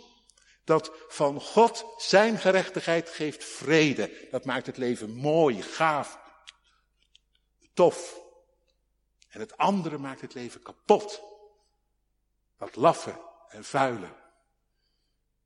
Dat 0.68 0.92
van 1.09 1.40
God 1.40 1.94
zijn 1.96 2.38
gerechtigheid 2.38 3.09
geeft 3.09 3.44
vrede. 3.44 4.28
Dat 4.31 4.44
maakt 4.44 4.66
het 4.66 4.76
leven 4.76 5.11
mooi, 5.11 5.62
gaaf, 5.62 6.18
tof. 7.74 8.20
En 9.28 9.40
het 9.40 9.57
andere 9.57 9.98
maakt 9.98 10.20
het 10.20 10.35
leven 10.35 10.62
kapot. 10.62 11.22
Dat 12.59 12.76
laffe 12.76 13.20
en 13.48 13.64
vuile. 13.64 14.09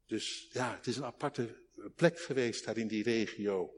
Dus 0.06 0.48
ja, 0.52 0.74
het 0.74 0.86
is 0.86 0.96
een 0.96 1.04
aparte 1.04 1.62
plek 1.96 2.20
geweest 2.20 2.64
daar 2.64 2.76
in 2.76 2.88
die 2.88 3.02
regio. 3.02 3.74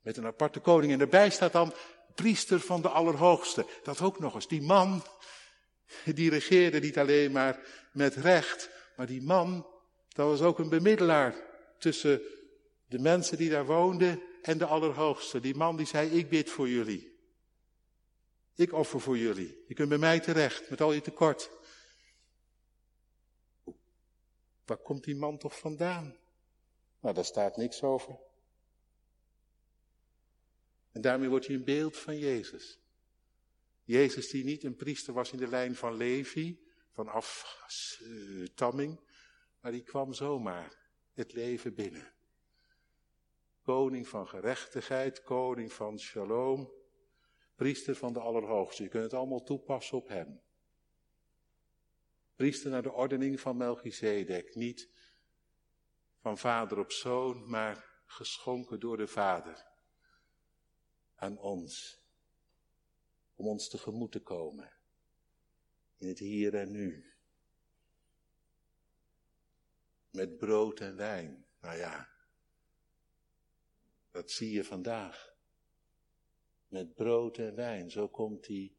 Met 0.00 0.16
een 0.16 0.26
aparte 0.26 0.60
koning. 0.60 0.92
En 0.92 1.00
erbij 1.00 1.30
staat 1.30 1.52
dan 1.52 1.74
priester 2.14 2.60
van 2.60 2.82
de 2.82 2.88
Allerhoogste. 2.88 3.66
Dat 3.82 4.00
ook 4.00 4.18
nog 4.18 4.34
eens. 4.34 4.48
Die 4.48 4.62
man, 4.62 5.04
die 6.04 6.30
regeerde 6.30 6.80
niet 6.80 6.98
alleen 6.98 7.32
maar 7.32 7.88
met 7.92 8.14
recht. 8.14 8.70
Maar 8.96 9.06
die 9.06 9.22
man, 9.22 9.69
dat 10.12 10.28
was 10.28 10.40
ook 10.40 10.58
een 10.58 10.68
bemiddelaar 10.68 11.34
tussen 11.78 12.22
de 12.86 12.98
mensen 12.98 13.36
die 13.36 13.50
daar 13.50 13.66
woonden 13.66 14.22
en 14.42 14.58
de 14.58 14.64
Allerhoogste. 14.64 15.40
Die 15.40 15.54
man 15.54 15.76
die 15.76 15.86
zei, 15.86 16.10
ik 16.10 16.28
bid 16.28 16.50
voor 16.50 16.68
jullie. 16.68 17.18
Ik 18.54 18.72
offer 18.72 19.00
voor 19.00 19.18
jullie. 19.18 19.64
Je 19.66 19.74
kunt 19.74 19.88
bij 19.88 19.98
mij 19.98 20.20
terecht 20.20 20.70
met 20.70 20.80
al 20.80 20.92
je 20.92 21.00
tekort. 21.00 21.50
Waar 24.64 24.76
komt 24.76 25.04
die 25.04 25.16
man 25.16 25.38
toch 25.38 25.58
vandaan? 25.58 26.16
Nou, 27.00 27.14
daar 27.14 27.24
staat 27.24 27.56
niks 27.56 27.82
over. 27.82 28.18
En 30.92 31.00
daarmee 31.00 31.28
wordt 31.28 31.46
hij 31.46 31.54
een 31.54 31.64
beeld 31.64 31.96
van 31.96 32.18
Jezus. 32.18 32.78
Jezus 33.84 34.28
die 34.28 34.44
niet 34.44 34.64
een 34.64 34.76
priester 34.76 35.14
was 35.14 35.32
in 35.32 35.38
de 35.38 35.48
lijn 35.48 35.76
van 35.76 35.96
Levi, 35.96 36.60
van 36.92 37.08
aftamming, 37.08 39.00
maar 39.60 39.72
die 39.72 39.82
kwam 39.82 40.12
zomaar 40.12 40.78
het 41.12 41.32
leven 41.32 41.74
binnen. 41.74 42.12
Koning 43.62 44.08
van 44.08 44.28
gerechtigheid, 44.28 45.22
koning 45.22 45.72
van 45.72 45.98
shalom, 45.98 46.72
priester 47.54 47.94
van 47.94 48.12
de 48.12 48.20
Allerhoogste. 48.20 48.82
Je 48.82 48.88
kunt 48.88 49.02
het 49.02 49.14
allemaal 49.14 49.42
toepassen 49.42 49.96
op 49.96 50.08
hem. 50.08 50.40
Priester 52.36 52.70
naar 52.70 52.82
de 52.82 52.92
ordening 52.92 53.40
van 53.40 53.56
Melchizedek, 53.56 54.54
niet 54.54 54.90
van 56.20 56.38
vader 56.38 56.78
op 56.78 56.92
zoon, 56.92 57.50
maar 57.50 58.02
geschonken 58.06 58.80
door 58.80 58.96
de 58.96 59.06
vader 59.06 59.66
aan 61.14 61.38
ons. 61.38 62.00
Om 63.34 63.46
ons 63.46 63.68
tegemoet 63.68 64.12
te 64.12 64.22
komen. 64.22 64.72
In 65.96 66.08
het 66.08 66.18
hier 66.18 66.54
en 66.54 66.70
nu. 66.70 67.14
Met 70.10 70.36
brood 70.36 70.80
en 70.80 70.96
wijn. 70.96 71.46
Nou 71.60 71.76
ja, 71.76 72.08
dat 74.10 74.30
zie 74.30 74.52
je 74.52 74.64
vandaag. 74.64 75.34
Met 76.68 76.94
brood 76.94 77.38
en 77.38 77.54
wijn. 77.54 77.90
Zo 77.90 78.08
komt 78.08 78.44
die 78.44 78.76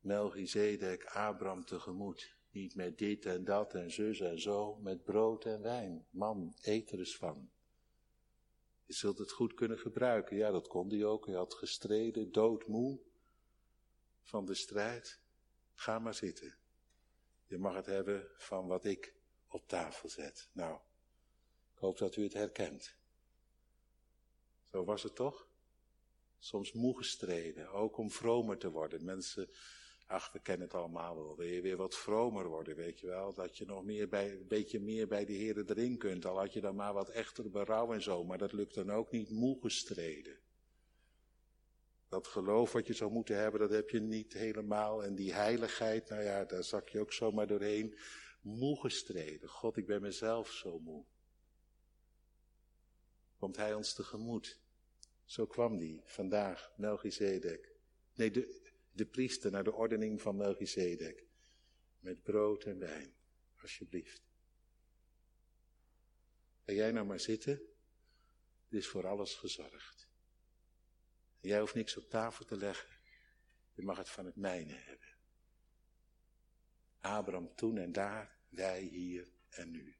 Melchizedek 0.00 1.04
Abraham 1.04 1.64
tegemoet. 1.64 2.36
Niet 2.50 2.74
met 2.74 2.98
dit 2.98 3.26
en 3.26 3.44
dat 3.44 3.74
en 3.74 3.90
zus 3.90 4.20
en 4.20 4.40
zo, 4.40 4.76
met 4.76 5.04
brood 5.04 5.44
en 5.44 5.62
wijn. 5.62 6.06
Man, 6.10 6.54
eet 6.60 6.92
er 6.92 6.98
eens 6.98 7.16
van. 7.16 7.50
Je 8.84 8.92
zult 8.92 9.18
het 9.18 9.32
goed 9.32 9.54
kunnen 9.54 9.78
gebruiken. 9.78 10.36
Ja, 10.36 10.50
dat 10.50 10.68
kon 10.68 10.88
hij 10.88 11.04
ook. 11.04 11.26
Hij 11.26 11.34
had 11.34 11.54
gestreden, 11.54 12.32
doodmoe 12.32 13.00
van 14.22 14.44
de 14.44 14.54
strijd. 14.54 15.20
Ga 15.74 15.98
maar 15.98 16.14
zitten. 16.14 16.54
Je 17.46 17.58
mag 17.58 17.74
het 17.74 17.86
hebben 17.86 18.28
van 18.36 18.66
wat 18.66 18.84
ik 18.84 19.14
op 19.52 19.68
tafel 19.68 20.08
zet. 20.08 20.48
Nou, 20.52 20.74
ik 21.74 21.78
hoop 21.78 21.98
dat 21.98 22.16
u 22.16 22.22
het 22.22 22.32
herkent. 22.32 22.96
Zo 24.70 24.84
was 24.84 25.02
het 25.02 25.14
toch? 25.14 25.48
Soms 26.38 26.72
moe 26.72 26.96
gestreden, 26.96 27.70
ook 27.70 27.96
om 27.96 28.10
vromer 28.10 28.58
te 28.58 28.70
worden. 28.70 29.04
Mensen, 29.04 29.50
ach, 30.06 30.32
we 30.32 30.40
kennen 30.40 30.66
het 30.66 30.76
allemaal 30.76 31.16
wel. 31.16 31.36
Wil 31.36 31.46
je 31.46 31.60
weer 31.60 31.76
wat 31.76 31.96
vromer 31.96 32.46
worden, 32.46 32.76
weet 32.76 33.00
je 33.00 33.06
wel? 33.06 33.34
Dat 33.34 33.58
je 33.58 33.64
nog 33.64 33.84
meer 33.84 34.08
bij, 34.08 34.30
een 34.30 34.46
beetje 34.48 34.80
meer 34.80 35.08
bij 35.08 35.24
de 35.24 35.32
Heer 35.32 35.70
erin 35.70 35.98
kunt. 35.98 36.26
Al 36.26 36.38
had 36.38 36.52
je 36.52 36.60
dan 36.60 36.74
maar 36.74 36.92
wat 36.92 37.08
echter 37.08 37.50
berouw 37.50 37.92
en 37.92 38.02
zo. 38.02 38.24
Maar 38.24 38.38
dat 38.38 38.52
lukt 38.52 38.74
dan 38.74 38.92
ook 38.92 39.10
niet 39.10 39.30
moe 39.30 39.60
gestreden. 39.60 40.38
Dat 42.08 42.26
geloof 42.26 42.72
wat 42.72 42.86
je 42.86 42.92
zou 42.92 43.10
moeten 43.10 43.36
hebben, 43.36 43.60
dat 43.60 43.70
heb 43.70 43.90
je 43.90 44.00
niet 44.00 44.32
helemaal. 44.32 45.04
En 45.04 45.14
die 45.14 45.32
heiligheid, 45.32 46.08
nou 46.08 46.22
ja, 46.22 46.44
daar 46.44 46.64
zak 46.64 46.88
je 46.88 47.00
ook 47.00 47.12
zomaar 47.12 47.46
doorheen. 47.46 47.98
Moe 48.42 48.80
gestreden. 48.80 49.48
God, 49.48 49.76
ik 49.76 49.86
ben 49.86 50.02
mezelf 50.02 50.50
zo 50.50 50.78
moe. 50.78 51.04
Komt 53.36 53.56
hij 53.56 53.74
ons 53.74 53.94
tegemoet. 53.94 54.60
Zo 55.24 55.46
kwam 55.46 55.78
die 55.78 56.02
vandaag, 56.04 56.72
Melchizedek. 56.76 57.72
Nee, 58.14 58.30
de, 58.30 58.72
de 58.92 59.06
priester 59.06 59.50
naar 59.50 59.64
de 59.64 59.72
ordening 59.72 60.22
van 60.22 60.36
Melchizedek. 60.36 61.24
Met 61.98 62.22
brood 62.22 62.64
en 62.64 62.78
wijn, 62.78 63.14
alsjeblieft. 63.60 64.22
Ga 66.64 66.72
jij 66.72 66.92
nou 66.92 67.06
maar 67.06 67.20
zitten. 67.20 67.52
Er 68.68 68.76
is 68.76 68.88
voor 68.88 69.06
alles 69.06 69.34
gezorgd. 69.34 70.08
Jij 71.40 71.60
hoeft 71.60 71.74
niks 71.74 71.96
op 71.96 72.08
tafel 72.08 72.44
te 72.44 72.56
leggen. 72.56 73.00
Je 73.72 73.82
mag 73.82 73.96
het 73.96 74.08
van 74.08 74.26
het 74.26 74.36
mijne 74.36 74.72
hebben. 74.72 75.11
Abraham 77.02 77.54
toen 77.54 77.78
en 77.78 77.92
daar, 77.92 78.36
wij 78.48 78.80
hier 78.80 79.28
en 79.50 79.70
nu. 79.70 79.96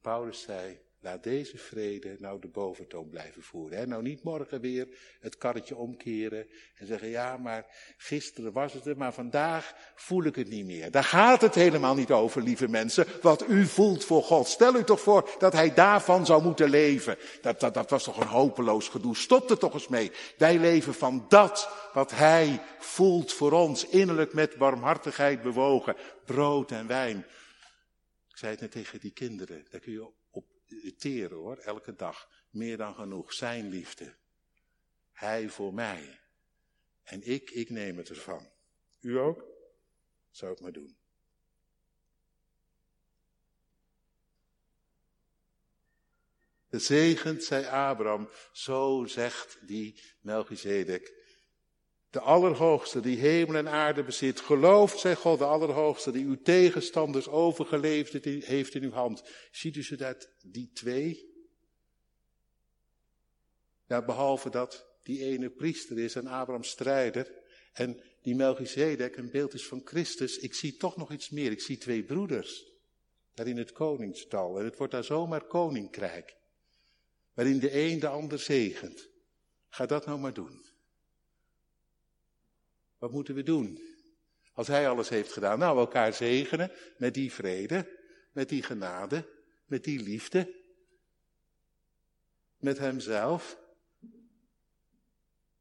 Paulus 0.00 0.42
zei, 0.42 0.80
Laat 1.00 1.22
deze 1.22 1.58
vrede 1.58 2.16
nou 2.18 2.40
de 2.40 2.48
boventoon 2.48 3.08
blijven 3.08 3.42
voeren. 3.42 3.78
Hè? 3.78 3.86
Nou 3.86 4.02
niet 4.02 4.22
morgen 4.22 4.60
weer 4.60 4.88
het 5.20 5.36
karretje 5.36 5.76
omkeren 5.76 6.46
en 6.74 6.86
zeggen, 6.86 7.08
ja, 7.08 7.36
maar 7.36 7.66
gisteren 7.96 8.52
was 8.52 8.72
het 8.72 8.86
er, 8.86 8.96
maar 8.96 9.12
vandaag 9.12 9.74
voel 9.94 10.24
ik 10.24 10.34
het 10.36 10.48
niet 10.48 10.64
meer. 10.64 10.90
Daar 10.90 11.04
gaat 11.04 11.40
het 11.40 11.54
helemaal 11.54 11.94
niet 11.94 12.10
over, 12.10 12.42
lieve 12.42 12.68
mensen, 12.68 13.06
wat 13.22 13.48
u 13.48 13.66
voelt 13.66 14.04
voor 14.04 14.22
God. 14.22 14.46
Stel 14.46 14.76
u 14.76 14.84
toch 14.84 15.00
voor 15.00 15.30
dat 15.38 15.52
hij 15.52 15.74
daarvan 15.74 16.26
zou 16.26 16.42
moeten 16.42 16.70
leven. 16.70 17.16
Dat, 17.40 17.60
dat, 17.60 17.74
dat 17.74 17.90
was 17.90 18.04
toch 18.04 18.20
een 18.20 18.26
hopeloos 18.26 18.88
gedoe. 18.88 19.16
Stop 19.16 19.50
er 19.50 19.58
toch 19.58 19.74
eens 19.74 19.88
mee. 19.88 20.12
Wij 20.36 20.58
leven 20.58 20.94
van 20.94 21.24
dat 21.28 21.70
wat 21.92 22.10
hij 22.10 22.60
voelt 22.78 23.32
voor 23.32 23.52
ons, 23.52 23.86
innerlijk 23.86 24.32
met 24.32 24.56
barmhartigheid 24.56 25.42
bewogen. 25.42 25.96
Brood 26.24 26.70
en 26.70 26.86
wijn. 26.86 27.26
Ik 28.28 28.36
zei 28.42 28.52
het 28.52 28.60
net 28.60 28.70
tegen 28.70 29.00
die 29.00 29.12
kinderen, 29.12 29.66
daar 29.70 29.80
kun 29.80 29.92
je 29.92 30.10
teren 30.96 31.36
hoor, 31.36 31.56
elke 31.56 31.94
dag. 31.94 32.30
Meer 32.50 32.76
dan 32.76 32.94
genoeg. 32.94 33.32
Zijn 33.32 33.68
liefde. 33.68 34.14
Hij 35.12 35.48
voor 35.48 35.74
mij. 35.74 36.20
En 37.02 37.22
ik, 37.22 37.50
ik 37.50 37.70
neem 37.70 37.96
het 37.96 38.08
ervan. 38.08 38.50
U 39.00 39.18
ook? 39.18 39.44
Zou 40.30 40.52
ik 40.52 40.60
maar 40.60 40.72
doen. 40.72 40.96
Gezegend, 46.68 47.44
zei 47.44 47.66
Abraham, 47.66 48.28
zo 48.52 49.04
zegt 49.06 49.58
die 49.66 50.02
Melchizedek. 50.20 51.25
De 52.16 52.22
Allerhoogste 52.22 53.00
die 53.00 53.18
hemel 53.18 53.54
en 53.54 53.68
aarde 53.68 54.04
bezit. 54.04 54.40
Gelooft, 54.40 54.98
zei 54.98 55.14
God, 55.14 55.38
de 55.38 55.44
Allerhoogste 55.44 56.10
die 56.10 56.24
uw 56.24 56.42
tegenstanders 56.42 57.28
overgeleefd 57.28 58.24
heeft 58.24 58.74
in 58.74 58.82
uw 58.82 58.90
hand. 58.90 59.22
Ziet 59.50 59.76
u 59.76 59.82
ze 59.82 59.96
dat, 59.96 60.30
die 60.42 60.70
twee? 60.72 61.34
Ja, 63.86 64.04
behalve 64.04 64.50
dat 64.50 64.86
die 65.02 65.24
ene 65.24 65.50
priester 65.50 65.98
is 65.98 66.14
en 66.14 66.26
Abraham 66.26 66.64
strijder. 66.64 67.32
En 67.72 68.02
die 68.22 68.34
Melchizedek 68.34 69.16
een 69.16 69.30
beeld 69.30 69.54
is 69.54 69.66
van 69.66 69.80
Christus. 69.84 70.38
Ik 70.38 70.54
zie 70.54 70.76
toch 70.76 70.96
nog 70.96 71.12
iets 71.12 71.30
meer. 71.30 71.50
Ik 71.50 71.60
zie 71.60 71.78
twee 71.78 72.04
broeders. 72.04 72.64
Daar 73.34 73.46
in 73.46 73.58
het 73.58 73.72
koningstal. 73.72 74.58
En 74.58 74.64
het 74.64 74.76
wordt 74.76 74.92
daar 74.92 75.04
zomaar 75.04 75.44
koninkrijk. 75.46 76.36
Waarin 77.34 77.58
de 77.58 77.74
een 77.74 77.98
de 77.98 78.08
ander 78.08 78.38
zegent. 78.38 79.08
Ga 79.68 79.86
dat 79.86 80.06
nou 80.06 80.18
maar 80.18 80.34
doen. 80.34 80.74
Wat 82.98 83.10
moeten 83.10 83.34
we 83.34 83.42
doen? 83.42 83.80
Als 84.52 84.66
hij 84.66 84.88
alles 84.88 85.08
heeft 85.08 85.32
gedaan. 85.32 85.58
Nou, 85.58 85.78
elkaar 85.78 86.12
zegenen 86.12 86.72
met 86.98 87.14
die 87.14 87.32
vrede, 87.32 87.98
met 88.32 88.48
die 88.48 88.62
genade, 88.62 89.28
met 89.64 89.84
die 89.84 90.02
liefde. 90.02 90.54
Met 92.58 92.78
hemzelf. 92.78 93.58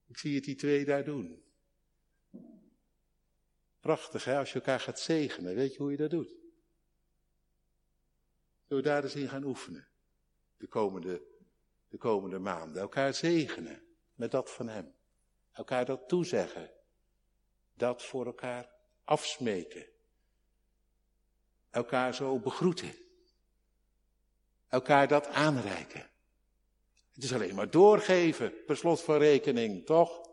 Ik 0.07 0.17
zie 0.17 0.35
het 0.35 0.43
die 0.43 0.55
twee 0.55 0.85
daar 0.85 1.03
doen. 1.03 1.43
Prachtig, 3.79 4.25
hè? 4.25 4.37
Als 4.37 4.49
je 4.49 4.55
elkaar 4.55 4.79
gaat 4.79 4.99
zegenen, 4.99 5.55
weet 5.55 5.73
je 5.73 5.77
hoe 5.77 5.91
je 5.91 5.97
dat 5.97 6.09
doet? 6.09 6.35
Zullen 8.67 8.83
we 8.83 8.89
daar 8.89 9.03
eens 9.03 9.15
in 9.15 9.29
gaan 9.29 9.43
oefenen? 9.43 9.87
De 10.57 10.67
komende, 10.67 11.21
de 11.89 11.97
komende 11.97 12.39
maanden. 12.39 12.81
Elkaar 12.81 13.13
zegenen 13.13 13.83
met 14.13 14.31
dat 14.31 14.51
van 14.51 14.67
hem. 14.67 14.93
Elkaar 15.51 15.85
dat 15.85 16.07
toezeggen 16.09 16.74
dat 17.75 18.03
voor 18.03 18.25
elkaar 18.25 18.69
afsmeken. 19.03 19.85
Elkaar 21.69 22.13
zo 22.13 22.39
begroeten. 22.39 22.93
Elkaar 24.67 25.07
dat 25.07 25.27
aanreiken. 25.27 26.09
Het 27.13 27.23
is 27.23 27.33
alleen 27.33 27.55
maar 27.55 27.69
doorgeven, 27.69 28.63
per 28.65 28.77
slot 28.77 29.01
van 29.01 29.17
rekening, 29.17 29.85
toch? 29.85 30.29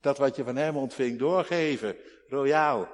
Dat 0.00 0.18
wat 0.18 0.36
je 0.36 0.44
van 0.44 0.56
hem 0.56 0.76
ontving, 0.76 1.18
doorgeven, 1.18 1.96
royaal. 2.28 2.88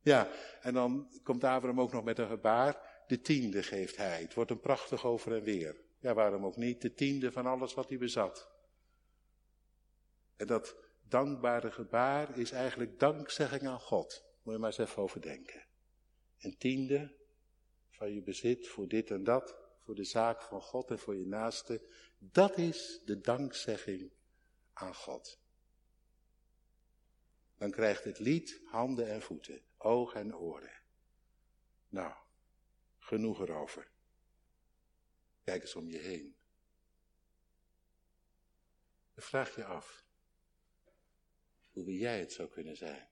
Ja, 0.00 0.28
en 0.60 0.74
dan 0.74 1.08
komt 1.22 1.44
Abraham 1.44 1.80
ook 1.80 1.92
nog 1.92 2.04
met 2.04 2.18
een 2.18 2.28
gebaar. 2.28 3.02
De 3.06 3.20
tiende 3.20 3.62
geeft 3.62 3.96
hij. 3.96 4.20
Het 4.20 4.34
wordt 4.34 4.50
een 4.50 4.60
prachtig 4.60 5.04
over 5.04 5.34
en 5.34 5.42
weer. 5.42 5.76
Ja, 5.98 6.14
waarom 6.14 6.44
ook 6.44 6.56
niet? 6.56 6.80
De 6.80 6.94
tiende 6.94 7.32
van 7.32 7.46
alles 7.46 7.74
wat 7.74 7.88
hij 7.88 7.98
bezat. 7.98 8.53
En 10.36 10.46
dat 10.46 10.76
dankbare 11.08 11.70
gebaar 11.70 12.38
is 12.38 12.50
eigenlijk 12.50 12.98
dankzegging 12.98 13.66
aan 13.66 13.80
God. 13.80 14.24
Moet 14.42 14.54
je 14.54 14.60
maar 14.60 14.70
eens 14.70 14.88
even 14.88 15.02
over 15.02 15.20
denken. 15.20 15.66
Een 16.38 16.56
tiende 16.58 17.16
van 17.90 18.12
je 18.12 18.22
bezit 18.22 18.68
voor 18.68 18.88
dit 18.88 19.10
en 19.10 19.24
dat, 19.24 19.56
voor 19.78 19.94
de 19.94 20.04
zaak 20.04 20.42
van 20.42 20.62
God 20.62 20.90
en 20.90 20.98
voor 20.98 21.16
je 21.16 21.26
naaste. 21.26 21.88
Dat 22.18 22.58
is 22.58 23.02
de 23.04 23.20
dankzegging 23.20 24.12
aan 24.72 24.94
God. 24.94 25.38
Dan 27.58 27.70
krijgt 27.70 28.04
het 28.04 28.18
lied 28.18 28.60
handen 28.64 29.08
en 29.08 29.22
voeten, 29.22 29.62
ogen 29.76 30.20
en 30.20 30.36
oren. 30.36 30.82
Nou, 31.88 32.14
genoeg 32.98 33.40
erover. 33.40 33.90
Kijk 35.44 35.62
eens 35.62 35.74
om 35.74 35.88
je 35.88 35.98
heen. 35.98 36.36
Dan 39.14 39.24
vraag 39.24 39.54
je 39.54 39.64
af, 39.64 40.03
hoe 41.82 41.98
jij 41.98 42.18
het 42.18 42.32
zou 42.32 42.48
kunnen 42.48 42.76
zijn. 42.76 43.08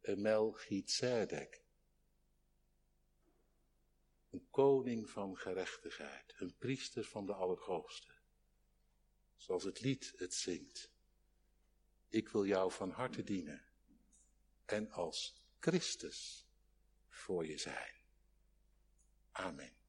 Een 0.00 0.20
Melchizedek. 0.20 1.62
Een 4.30 4.46
koning 4.50 5.10
van 5.10 5.36
gerechtigheid, 5.36 6.34
een 6.38 6.56
priester 6.56 7.04
van 7.04 7.26
de 7.26 7.32
Allerhoogste. 7.32 8.12
Zoals 9.36 9.64
het 9.64 9.80
lied 9.80 10.12
het 10.16 10.34
zingt. 10.34 10.90
Ik 12.08 12.28
wil 12.28 12.46
jou 12.46 12.72
van 12.72 12.90
harte 12.90 13.22
dienen 13.22 13.64
en 14.64 14.90
als 14.90 15.34
Christus 15.58 16.46
voor 17.08 17.46
je 17.46 17.58
zijn. 17.58 17.94
Amen. 19.30 19.79